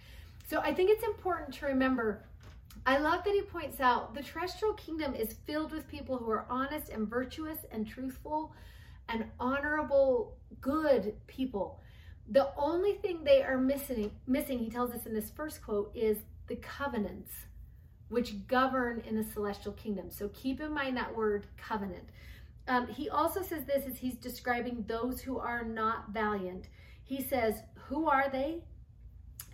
[0.49, 2.23] So I think it's important to remember.
[2.87, 6.47] I love that he points out the terrestrial kingdom is filled with people who are
[6.49, 8.53] honest and virtuous and truthful
[9.09, 11.81] and honorable, good people.
[12.31, 16.19] The only thing they are missing, missing, he tells us in this first quote, is
[16.47, 17.33] the covenants
[18.09, 20.11] which govern in the celestial kingdom.
[20.11, 22.09] So keep in mind that word covenant.
[22.67, 26.69] Um, he also says this as he's describing those who are not valiant.
[27.05, 28.59] He says, Who are they?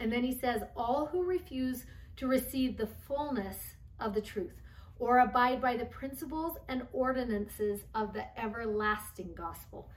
[0.00, 1.84] And then he says, All who refuse
[2.16, 4.60] to receive the fullness of the truth
[4.98, 9.88] or abide by the principles and ordinances of the everlasting gospel.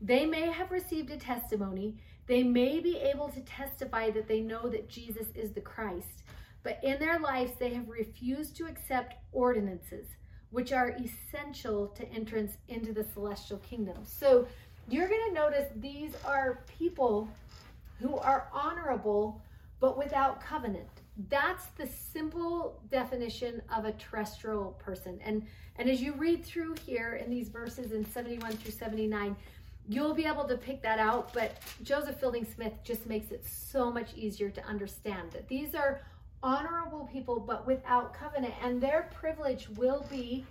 [0.00, 1.96] They may have received a testimony.
[2.26, 6.21] They may be able to testify that they know that Jesus is the Christ,
[6.62, 10.06] but in their lives they have refused to accept ordinances,
[10.50, 13.96] which are essential to entrance into the celestial kingdom.
[14.04, 14.46] So
[14.88, 17.28] you're going to notice these are people
[18.00, 19.40] who are honorable
[19.80, 20.86] but without covenant.
[21.28, 25.18] That's the simple definition of a terrestrial person.
[25.24, 25.44] And
[25.76, 29.34] and as you read through here in these verses in 71 through 79,
[29.88, 33.90] you'll be able to pick that out, but Joseph Fielding Smith just makes it so
[33.90, 36.02] much easier to understand that these are
[36.42, 40.44] honorable people but without covenant and their privilege will be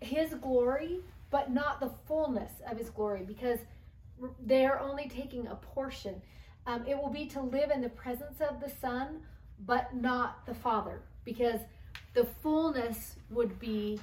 [0.00, 3.58] his glory but not the fullness of his glory because
[4.44, 6.20] they are only taking a portion.
[6.66, 9.20] Um, it will be to live in the presence of the Son,
[9.64, 11.60] but not the Father, because
[12.14, 14.00] the fullness would be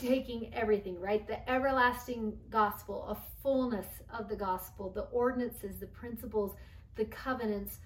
[0.00, 1.26] taking everything, right?
[1.26, 6.54] The everlasting gospel, a fullness of the gospel, the ordinances, the principles,
[6.96, 7.78] the covenants,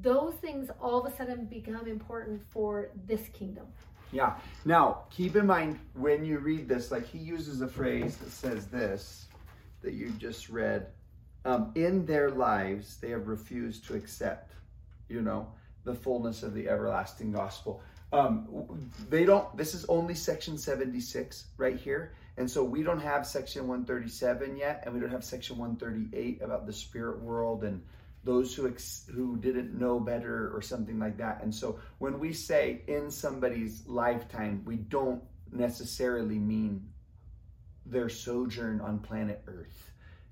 [0.00, 3.66] those things all of a sudden become important for this kingdom.
[4.12, 4.34] Yeah.
[4.64, 8.66] Now, keep in mind when you read this, like he uses a phrase that says
[8.66, 9.26] this
[9.82, 10.88] that you just read.
[11.44, 14.52] Um, in their lives, they have refused to accept,
[15.08, 15.48] you know,
[15.84, 17.82] the fullness of the everlasting gospel.
[18.12, 22.12] Um, they don't, this is only section 76 right here.
[22.36, 26.66] And so we don't have section 137 yet, and we don't have section 138 about
[26.66, 27.82] the spirit world and
[28.22, 31.42] those who ex- who didn't know better or something like that.
[31.42, 36.86] And so when we say in somebody's lifetime, we don't necessarily mean
[37.86, 39.90] their sojourn on planet Earth.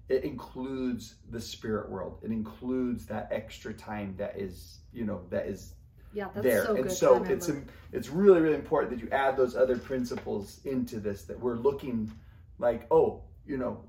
[0.09, 2.21] It includes the spirit world.
[2.23, 5.75] It includes that extra time that is, you know, that is
[6.13, 6.65] Yeah, that's there.
[6.65, 6.83] so good.
[6.83, 7.51] and so it's
[7.93, 12.11] it's really really important that you add those other principles into this that we're looking
[12.59, 13.85] like, oh, you know,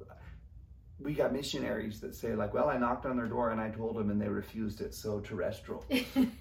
[1.01, 3.95] we got missionaries that say like, well, I knocked on their door and I told
[3.95, 4.93] them and they refused it.
[4.93, 5.85] So terrestrial.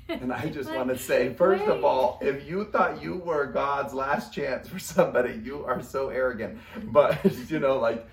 [0.08, 1.76] And I just Like, want to say, first wait.
[1.76, 6.08] of all, if you thought you were God's last chance for somebody, you are so
[6.08, 6.58] arrogant.
[6.84, 8.06] But you know, like,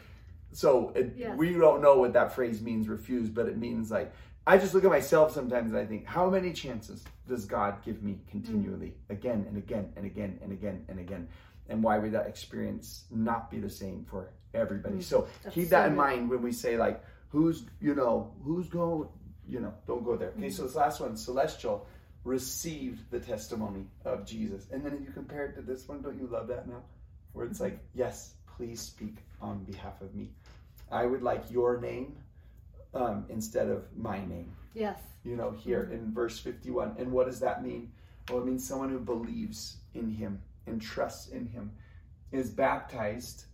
[0.52, 4.14] so it, we don't know what that phrase means, refuse, but it means like,
[4.46, 8.04] I just look at myself sometimes and I think, how many chances does God give
[8.04, 9.10] me continually, mm.
[9.10, 11.28] again and again and again and again and again?
[11.68, 14.96] And why would that experience not be the same for everybody?
[14.96, 19.10] Mm, so keep that in mind when we say like, who's, you know, who's going,
[19.48, 20.34] you know, don't go there.
[20.38, 21.88] Okay, so this last one, celestial.
[22.24, 24.66] received the testimony of Jesus.
[24.72, 26.82] And then if you compare it to this one, don't you love that now?
[27.34, 30.30] Where it's like, yes, please speak on behalf of me.
[30.92, 32.16] I would like your name
[32.96, 34.52] um, instead of my name.
[34.74, 34.98] Yes.
[35.24, 35.94] You know, here mm-hmm.
[35.94, 36.96] in verse 51.
[36.98, 37.92] And what does that mean?
[38.30, 41.72] Well, it means someone who believes in him and trusts in him
[42.32, 43.46] is baptized,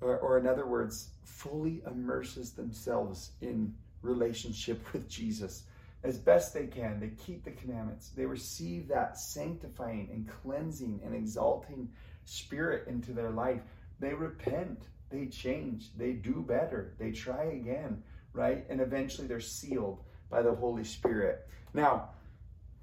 [0.00, 5.64] or, or in other words, fully immerses themselves in relationship with Jesus
[6.04, 7.00] as best they can.
[7.00, 8.10] They keep the commandments.
[8.10, 11.88] They receive that sanctifying and cleansing and exalting
[12.24, 13.60] spirit into their life.
[13.98, 14.84] They repent.
[15.10, 15.90] They change.
[15.96, 16.94] They do better.
[16.98, 18.64] They try again, right?
[18.68, 21.48] And eventually they're sealed by the Holy Spirit.
[21.74, 22.10] Now,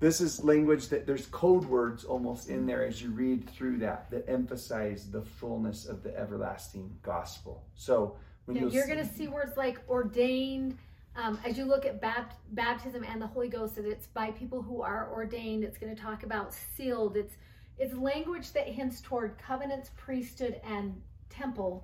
[0.06, 4.08] this is language that there's code words almost in there as you read through that
[4.12, 7.66] that emphasize the fullness of the everlasting gospel.
[7.74, 10.78] So when yeah, you're going to see words like ordained,
[11.16, 14.62] um, as you look at bapt- baptism and the Holy Ghost, that it's by people
[14.62, 15.64] who are ordained.
[15.64, 17.18] It's going to talk about sealed.
[17.18, 17.34] It's
[17.80, 21.02] it's language that hints toward covenants, priesthood, and
[21.32, 21.84] temple.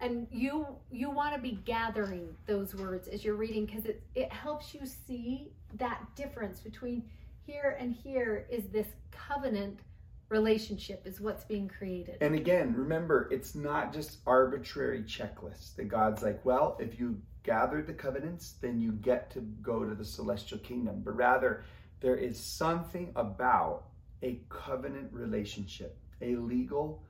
[0.00, 4.32] And you you want to be gathering those words as you're reading because it it
[4.32, 7.02] helps you see that difference between
[7.48, 9.80] here and here is this covenant
[10.28, 12.18] relationship is what's being created.
[12.20, 17.86] And again, remember, it's not just arbitrary checklists that God's like, well, if you gathered
[17.86, 21.00] the covenants, then you get to go to the celestial kingdom.
[21.02, 21.64] But rather,
[22.00, 23.84] there is something about
[24.22, 27.02] a covenant relationship, a legal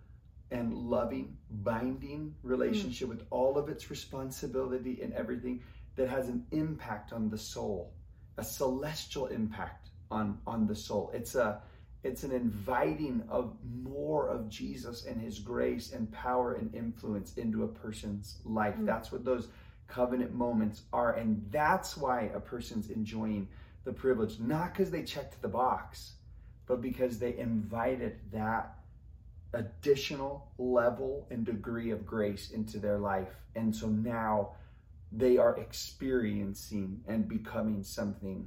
[0.53, 3.11] and loving, binding relationship mm.
[3.11, 5.63] with all of its responsibility and everything
[5.97, 7.93] that has an impact on the soul,
[8.37, 11.11] a celestial impact on on the soul.
[11.15, 11.61] It's a
[12.05, 17.65] it's an inviting of more of Jesus and his grace and power and influence into
[17.65, 18.77] a person's life.
[18.77, 18.87] Mm.
[18.87, 19.49] That's what those
[19.89, 23.49] covenant moments are and that's why a person's enjoying
[23.85, 26.13] the privilege not because they checked the box
[26.67, 28.77] but because they invited that
[29.55, 34.51] additional level and degree of grace into their life and so now
[35.11, 38.47] they are experiencing and becoming something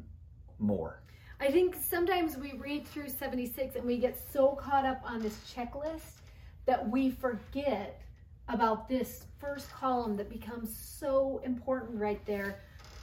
[0.59, 1.01] more
[1.41, 5.39] I think sometimes we read through 76 and we get so caught up on this
[5.51, 6.21] checklist
[6.67, 7.99] that we forget
[8.47, 12.59] about this first column that becomes so important right there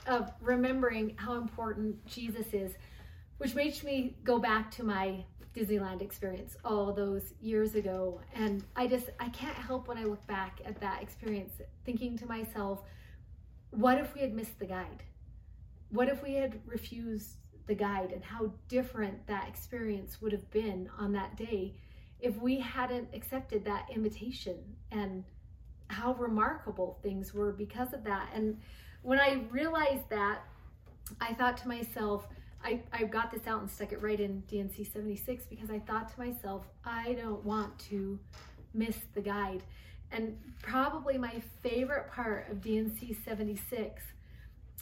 [0.07, 2.75] of remembering how important Jesus is,
[3.39, 8.21] which makes me go back to my Disneyland experience all those years ago.
[8.33, 11.51] And I just, I can't help when I look back at that experience
[11.83, 12.83] thinking to myself,
[13.71, 15.03] what if we had missed the guide?
[15.89, 17.35] What if we had refused
[17.69, 21.71] the guide and how different that experience would have been on that day
[22.19, 24.57] if we hadn't accepted that invitation
[24.91, 25.23] and
[25.87, 28.27] how remarkable things were because of that.
[28.33, 28.59] And
[29.03, 30.41] when I realized that,
[31.21, 32.27] I thought to myself,
[32.63, 36.09] I, I got this out and stuck it right in D&C 76 because I thought
[36.13, 38.19] to myself, I don't want to
[38.73, 39.61] miss the guide.
[40.11, 44.03] And probably my favorite part of D&C 76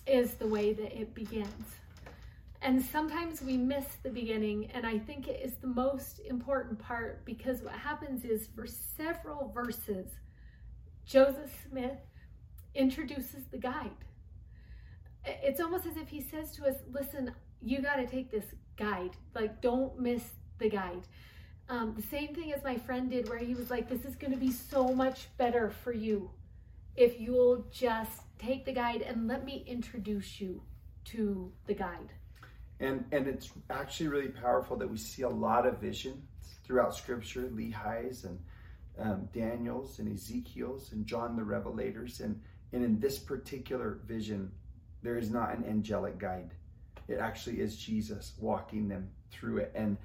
[0.08, 1.76] is the way that it begins.
[2.62, 7.24] And sometimes we miss the beginning, and I think it is the most important part
[7.24, 10.08] because what happens is for several verses,
[11.06, 12.00] Joseph Smith
[12.74, 13.92] introduces the guide.
[15.24, 18.46] It's almost as if he says to us, Listen, you got to take this
[18.76, 19.12] guide.
[19.36, 20.24] Like, don't miss
[20.58, 21.04] the guide.
[21.70, 24.34] Um, the same thing as my friend did, where he was like, This is going
[24.34, 26.32] to be so much better for you
[26.96, 30.64] if you'll just take the guide and let me introduce you
[31.06, 32.14] to the guide.
[32.80, 36.22] And, and it's actually really powerful that we see a lot of vision
[36.64, 38.40] throughout scripture, Lehi's and
[39.00, 42.20] um, Daniel's and Ezekiel's and John the Revelators.
[42.20, 42.40] And,
[42.74, 44.52] and in this particular vision,
[45.02, 46.54] there is not an angelic guide.
[47.08, 49.72] It actually is Jesus walking them through it.
[49.74, 49.98] And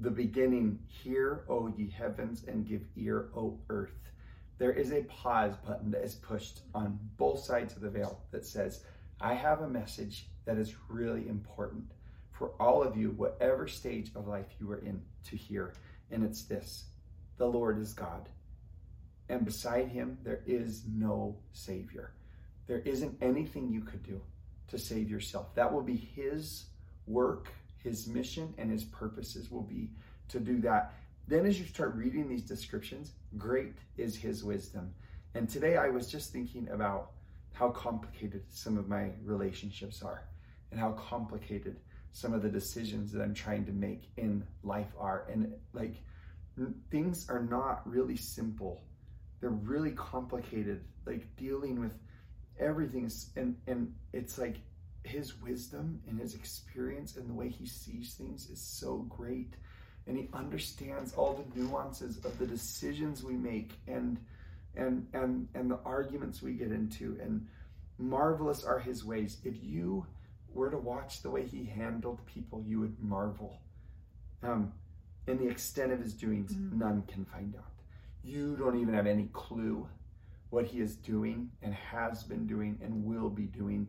[0.00, 4.10] the beginning, hear, O ye heavens, and give ear, O earth.
[4.58, 8.44] There is a pause button that is pushed on both sides of the veil that
[8.44, 8.84] says,
[9.20, 11.84] I have a message that is really important
[12.32, 15.74] for all of you, whatever stage of life you are in, to hear.
[16.10, 16.86] And it's this
[17.36, 18.30] the Lord is God.
[19.28, 22.12] And beside him, there is no Savior.
[22.66, 24.22] There isn't anything you could do
[24.68, 25.54] to save yourself.
[25.54, 26.64] That will be his
[27.06, 27.48] work,
[27.84, 29.90] his mission, and his purposes will be
[30.28, 30.94] to do that.
[31.26, 34.94] Then, as you start reading these descriptions, great is his wisdom.
[35.34, 37.10] And today I was just thinking about
[37.52, 40.22] how complicated some of my relationships are
[40.70, 41.76] and how complicated
[42.12, 45.26] some of the decisions that I'm trying to make in life are.
[45.30, 45.94] And like
[46.90, 48.82] things are not really simple.
[49.40, 51.92] They're really complicated, like dealing with
[52.58, 53.10] everything.
[53.36, 54.56] And, and it's like,
[55.04, 59.54] his wisdom and his experience and the way he sees things is so great.
[60.06, 64.18] And he understands all the nuances of the decisions we make and
[64.74, 67.46] and and and the arguments we get into and
[67.98, 69.38] marvelous are his ways.
[69.44, 70.06] If you
[70.58, 73.60] were to watch the way he handled people, you would marvel.
[74.42, 74.72] Um,
[75.28, 76.78] in the extent of his doings, mm-hmm.
[76.78, 77.72] none can find out.
[78.24, 79.88] You don't even have any clue
[80.50, 83.86] what he is doing and has been doing and will be doing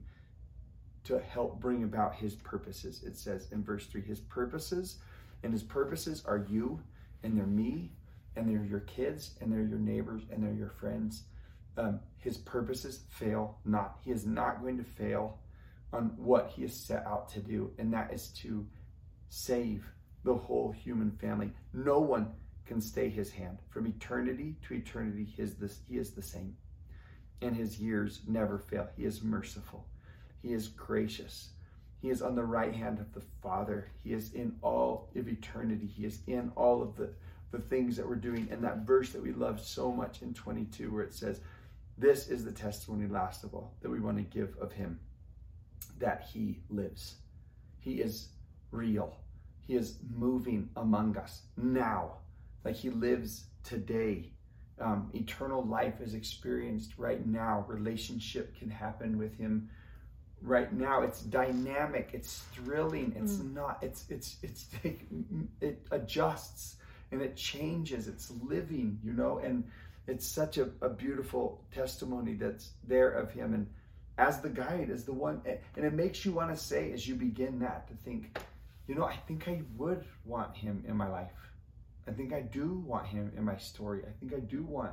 [1.06, 3.02] to help bring about his purposes.
[3.04, 4.98] It says in verse 3 his purposes,
[5.44, 6.80] and his purposes are you,
[7.24, 7.94] and they're me,
[8.36, 11.24] and they're your kids, and they're your neighbors, and they're your friends.
[11.78, 13.98] Um, his purposes fail not.
[14.04, 15.40] He is not going to fail
[15.92, 18.66] on what he has set out to do, and that is to
[19.30, 19.86] save
[20.24, 21.52] the whole human family.
[21.74, 22.32] No one
[22.66, 23.60] can stay his hand.
[23.70, 26.56] From eternity to eternity, he is, this, he is the same.
[27.42, 28.88] And his years never fail.
[28.96, 29.88] He is merciful.
[30.42, 31.50] He is gracious.
[32.02, 33.90] He is on the right hand of the Father.
[34.04, 35.88] He is in all of eternity.
[35.88, 37.10] He is in all of the,
[37.52, 38.48] the things that we're doing.
[38.52, 41.42] And that verse that we love so much in 22, where it says,
[41.98, 45.00] This is the testimony last of all that we want to give of him
[46.00, 47.16] that he lives.
[47.80, 48.30] He is
[48.72, 49.16] real.
[49.66, 52.14] He is moving among us now
[52.64, 54.32] like he lives today.
[54.80, 57.66] Um, eternal life is experienced right now.
[57.68, 59.70] Relationship can happen with him
[60.42, 61.02] right now.
[61.02, 62.12] It's dynamic.
[62.14, 63.14] It's thrilling.
[63.18, 63.54] It's mm.
[63.54, 63.80] not.
[63.82, 64.68] It's it's it's
[65.62, 66.76] it adjusts
[67.12, 68.08] and it changes.
[68.08, 69.66] It's living, you know, and
[70.08, 73.68] it's such a, a beautiful testimony that's there of him and
[74.20, 77.16] as the guide, as the one, and it makes you want to say as you
[77.16, 78.38] begin that to think,
[78.86, 81.32] you know, I think I would want him in my life.
[82.06, 84.02] I think I do want him in my story.
[84.06, 84.92] I think I do want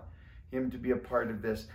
[0.53, 1.67] him to be a part of this.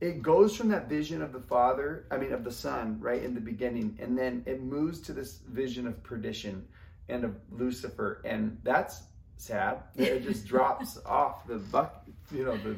[0.00, 3.34] It goes from that vision of the Father, I mean, of the Son, right, in
[3.34, 6.64] the beginning, and then it moves to this vision of perdition
[7.08, 8.22] and of Lucifer.
[8.24, 9.02] And that's
[9.36, 9.78] sad.
[9.96, 12.76] It just drops off the buck, you know, the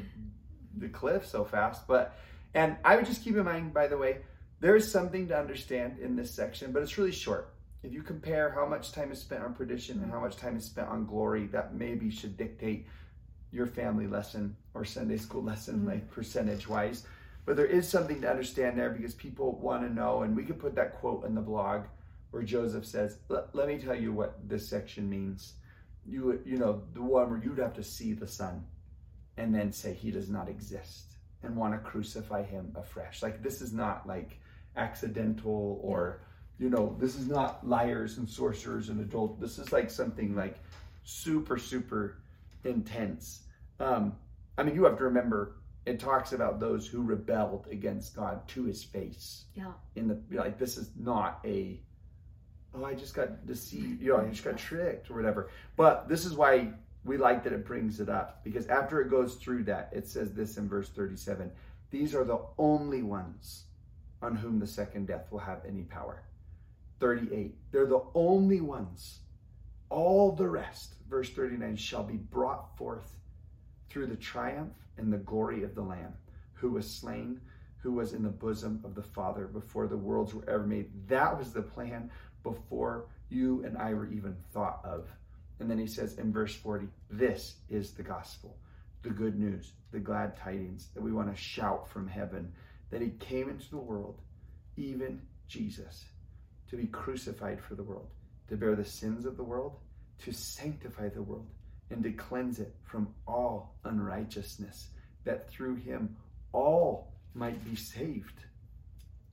[0.79, 1.87] the cliff so fast.
[1.87, 2.17] But
[2.55, 4.19] and I would just keep in mind, by the way,
[4.61, 7.55] there is something to understand in this section, but it's really short.
[7.83, 10.65] If you compare how much time is spent on perdition and how much time is
[10.65, 12.87] spent on glory, that maybe should dictate
[13.53, 15.89] your family lesson or Sunday school lesson, mm-hmm.
[15.89, 17.07] like percentage wise.
[17.47, 20.59] But there is something to understand there because people want to know, and we could
[20.59, 21.85] put that quote in the blog
[22.31, 25.55] where Joseph says, "Let me tell you what this section means."
[26.07, 28.65] You, you know, the one where you'd have to see the Son,
[29.37, 33.23] and then say he does not exist, and want to crucify him afresh.
[33.23, 34.39] Like this is not like
[34.77, 36.21] accidental or
[36.59, 39.41] you know, this is not liars and sorcerers and adults.
[39.41, 40.59] This is like something like
[41.05, 42.19] super, super
[42.65, 43.45] intense.
[43.79, 44.13] Um,
[44.59, 48.65] I mean, you have to remember it talks about those who rebelled against God to
[48.65, 49.45] his face.
[49.55, 49.73] Yeah.
[49.97, 51.81] In the like this is not a
[52.75, 55.51] oh, I just got deceived, you know, I just got tricked or whatever.
[55.77, 56.73] But this is why
[57.05, 60.33] we like that it brings it up because after it goes through that, it says
[60.33, 61.51] this in verse 37
[61.91, 63.65] these are the only ones
[64.23, 66.23] on whom the second death will have any power.
[67.01, 67.57] 38.
[67.73, 69.21] They're the only ones.
[69.89, 73.17] All the rest, verse 39, shall be brought forth
[73.89, 76.15] through the triumph and the glory of the Lamb,
[76.53, 77.41] who was slain,
[77.79, 80.91] who was in the bosom of the Father before the worlds were ever made.
[81.09, 82.11] That was the plan
[82.45, 85.09] before you and I were even thought of.
[85.61, 88.57] And then he says in verse 40, this is the gospel,
[89.03, 92.53] the good news, the glad tidings that we want to shout from heaven
[92.91, 94.21] that he came into the world,
[94.77, 96.07] even Jesus,
[96.71, 98.09] to be crucified for the world,
[98.49, 99.77] to bear the sins of the world,
[100.25, 101.47] to sanctify the world,
[101.91, 104.89] and to cleanse it from all unrighteousness,
[105.25, 106.17] that through him
[106.53, 108.41] all might be saved.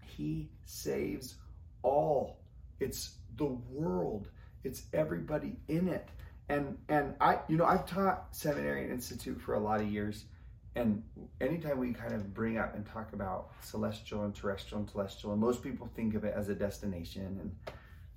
[0.05, 1.35] He saves
[1.83, 2.41] all.
[2.79, 4.27] It's the world.
[4.63, 6.09] It's everybody in it.
[6.49, 10.25] And and I, you know, I've taught seminary and institute for a lot of years,
[10.75, 11.03] and
[11.41, 15.41] anytime we kind of bring up and talk about celestial and terrestrial and celestial, and
[15.41, 17.75] most people think of it as a destination, and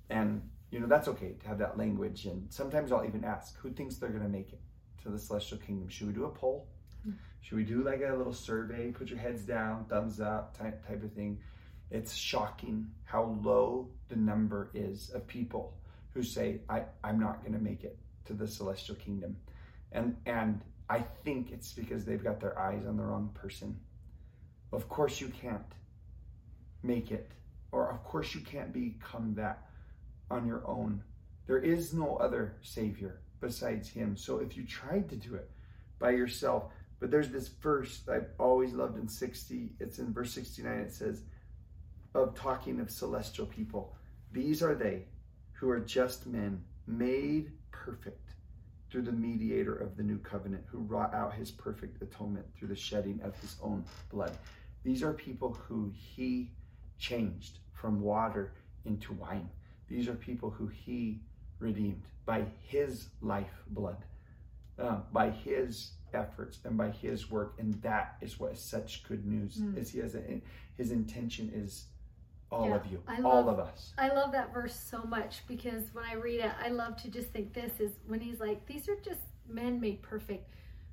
[0.09, 2.25] and you know that's okay to have that language.
[2.25, 4.61] And sometimes I'll even ask, who thinks they're going to make it
[5.03, 5.89] to the celestial kingdom?
[5.89, 6.67] Should we do a poll?
[7.03, 7.11] Hmm.
[7.41, 8.91] Should we do like a little survey?
[8.91, 11.39] Put your heads down, thumbs up, type type of thing.
[11.89, 15.73] It's shocking how low the number is of people
[16.13, 19.37] who say, I, I'm not going to make it to the celestial kingdom.
[19.91, 23.79] And and I think it's because they've got their eyes on the wrong person.
[24.71, 25.61] Of course, you can't
[26.83, 27.31] make it,
[27.71, 29.67] or of course, you can't become that
[30.29, 31.03] on your own.
[31.47, 34.15] There is no other Savior besides Him.
[34.15, 35.49] So if you tried to do it
[35.99, 36.65] by yourself,
[36.99, 41.23] but there's this verse I've always loved in 60, it's in verse 69, it says,
[42.13, 43.95] of talking of celestial people.
[44.31, 45.05] These are they
[45.61, 48.33] who are just men, made perfect
[48.89, 52.75] through the mediator of the new covenant, who wrought out his perfect atonement through the
[52.75, 54.35] shedding of his own blood.
[54.83, 56.49] These are people who he
[56.97, 58.53] changed from water
[58.85, 59.47] into wine.
[59.87, 61.21] These are people who he
[61.59, 64.03] redeemed by his life blood,
[64.79, 69.25] uh, by his efforts and by his work and that is what is such good
[69.25, 69.77] news mm.
[69.77, 70.41] is he has a,
[70.75, 71.85] his intention is
[72.51, 73.93] all yeah, of you all of us.
[73.97, 77.29] I love that verse so much because when i read it i love to just
[77.29, 80.49] think this is when he's like these are just men made perfect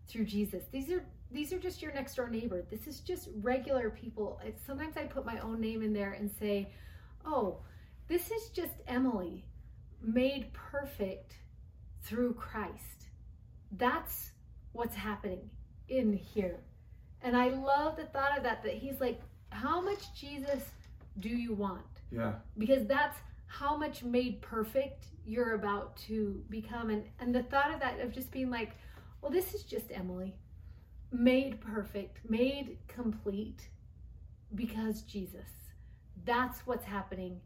[0.06, 0.64] through jesus.
[0.72, 2.64] These are these are just your next door neighbor.
[2.70, 4.40] This is just regular people.
[4.44, 6.72] It's, sometimes i put my own name in there and say
[7.26, 7.58] oh
[8.08, 9.44] this is just emily
[10.02, 11.34] made perfect
[12.02, 13.08] through christ.
[13.72, 14.32] That's
[14.72, 15.50] what's happening
[15.88, 16.60] in here.
[17.22, 20.62] And I love the thought of that, that he's like, how much Jesus
[21.20, 21.82] do you want?
[22.10, 22.34] Yeah.
[22.56, 26.90] Because that's how much made perfect you're about to become.
[26.90, 28.72] And, and the thought of that, of just being like,
[29.20, 30.34] well, this is just Emily,
[31.10, 33.68] made perfect, made complete
[34.54, 35.50] because Jesus.
[36.24, 37.40] That's what's happening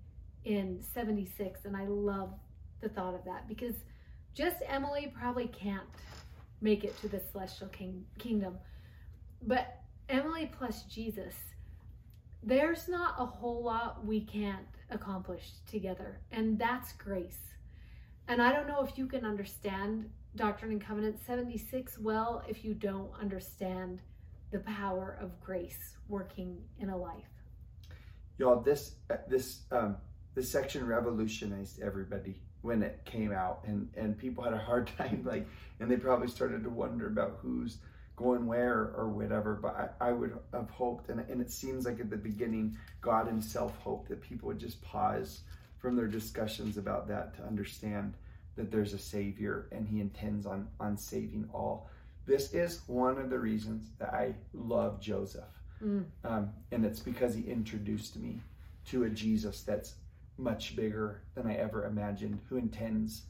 [0.45, 1.65] in 76.
[1.65, 2.35] And I love
[2.81, 3.77] the thought of that because
[4.35, 5.83] just Emily probably can't
[6.61, 8.59] make it to the celestial king, kingdom.
[9.43, 11.35] But Emily plus Jesus,
[12.43, 17.39] there's not a whole lot we can't accomplish together, and that's grace.
[18.29, 22.75] And I don't know if you can understand Doctrine and Covenant 76 well if you
[22.75, 24.01] don't understand
[24.51, 27.25] the power of grace working in a life.
[28.39, 29.97] Y'all, this uh, this um,
[30.35, 35.23] this section revolutionized everybody when it came out and and people had a hard time
[35.25, 35.47] like
[35.81, 37.79] and they probably started to wonder about who's
[38.23, 42.01] going where or whatever but i, I would have hoped and, and it seems like
[42.01, 45.41] at the beginning god himself hoped that people would just pause
[45.79, 48.15] from their discussions about that to understand
[48.57, 51.89] that there's a savior and he intends on on saving all
[52.27, 55.45] this is one of the reasons that i love joseph
[55.83, 56.05] mm.
[56.25, 58.41] um, and it's because he introduced me
[58.85, 59.95] to a jesus that's
[60.39, 63.23] much bigger than I ever imagined, who intends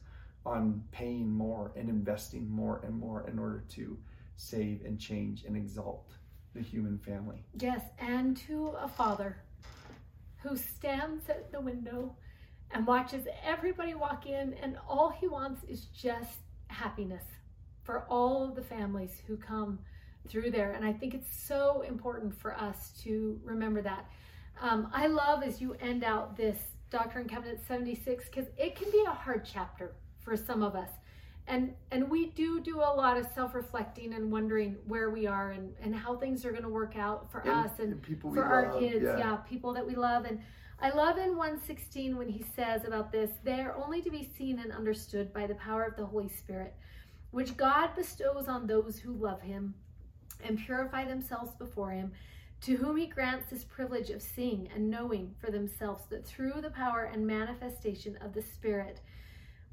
[0.45, 3.97] on paying more and investing more and more in order to
[4.35, 6.11] save and change and exalt
[6.53, 7.43] the human family.
[7.59, 9.37] Yes, and to a father
[10.41, 12.15] who stands at the window
[12.71, 17.23] and watches everybody walk in, and all he wants is just happiness
[17.83, 19.79] for all of the families who come
[20.27, 20.71] through there.
[20.71, 24.09] And I think it's so important for us to remember that.
[24.61, 26.57] Um, I love as you end out this
[26.89, 30.89] Doctrine and Covenants 76 because it can be a hard chapter for some of us.
[31.47, 35.73] And and we do do a lot of self-reflecting and wondering where we are and,
[35.81, 38.71] and how things are going to work out for and, us and, and for our
[38.71, 39.03] love, kids.
[39.03, 39.17] Yeah.
[39.17, 40.23] yeah, people that we love.
[40.25, 40.39] And
[40.79, 44.59] I love in 116 when he says about this, they are only to be seen
[44.59, 46.75] and understood by the power of the Holy Spirit,
[47.31, 49.73] which God bestows on those who love him
[50.43, 52.11] and purify themselves before him
[52.63, 56.69] to whom he grants this privilege of seeing and knowing for themselves that through the
[56.69, 59.01] power and manifestation of the Spirit,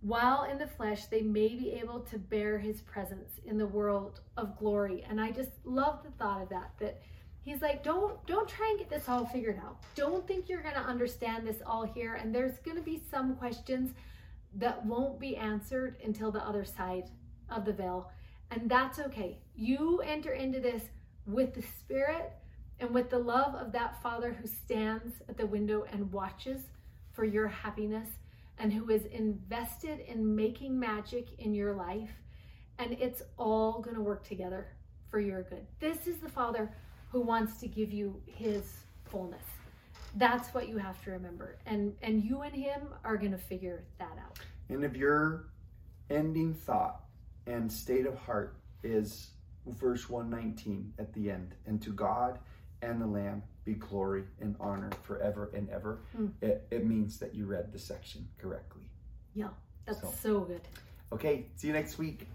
[0.02, 4.20] while in the flesh, they may be able to bear his presence in the world
[4.36, 5.04] of glory.
[5.08, 7.02] And I just love the thought of that, that
[7.42, 9.78] he's like, don't, don't try and get this all figured out.
[9.94, 12.14] Don't think you're going to understand this all here.
[12.14, 13.92] And there's going to be some questions
[14.54, 17.10] that won't be answered until the other side
[17.50, 18.10] of the veil.
[18.50, 19.38] And that's okay.
[19.54, 20.84] You enter into this
[21.26, 22.32] with the Spirit
[22.80, 26.62] and with the love of that Father who stands at the window and watches
[27.12, 28.08] for your happiness
[28.60, 32.10] and who is invested in making magic in your life,
[32.78, 34.68] and it's all going to work together
[35.10, 35.66] for your good.
[35.80, 36.70] This is the Father
[37.10, 39.42] who wants to give you his fullness.
[40.16, 41.58] That's what you have to remember.
[41.66, 44.38] And and you and him are going to figure that out.
[44.68, 45.46] And if your
[46.10, 47.04] ending thought
[47.46, 49.30] and state of heart is
[49.66, 52.38] verse 119 at the end, and to God
[52.82, 56.00] and the Lamb be glory and honor forever and ever.
[56.18, 56.32] Mm.
[56.42, 58.82] It, it means that you read the section correctly.
[59.34, 59.48] Yeah,
[59.86, 60.62] that's so, so good.
[61.12, 62.26] Okay, see you next week.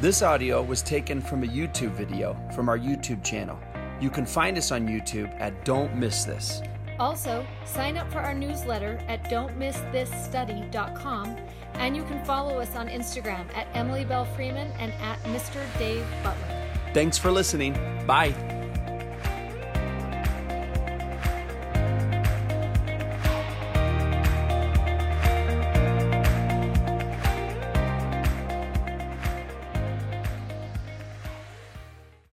[0.00, 3.58] This audio was taken from a YouTube video from our YouTube channel.
[3.98, 6.60] You can find us on YouTube at Don't Miss This.
[6.98, 11.36] Also, sign up for our newsletter at don'tmissthisstudy.com
[11.78, 15.64] and you can follow us on Instagram at Emily Belle Freeman and at Mr.
[15.78, 16.62] Dave Butler.
[16.92, 17.74] Thanks for listening.
[18.06, 18.55] Bye.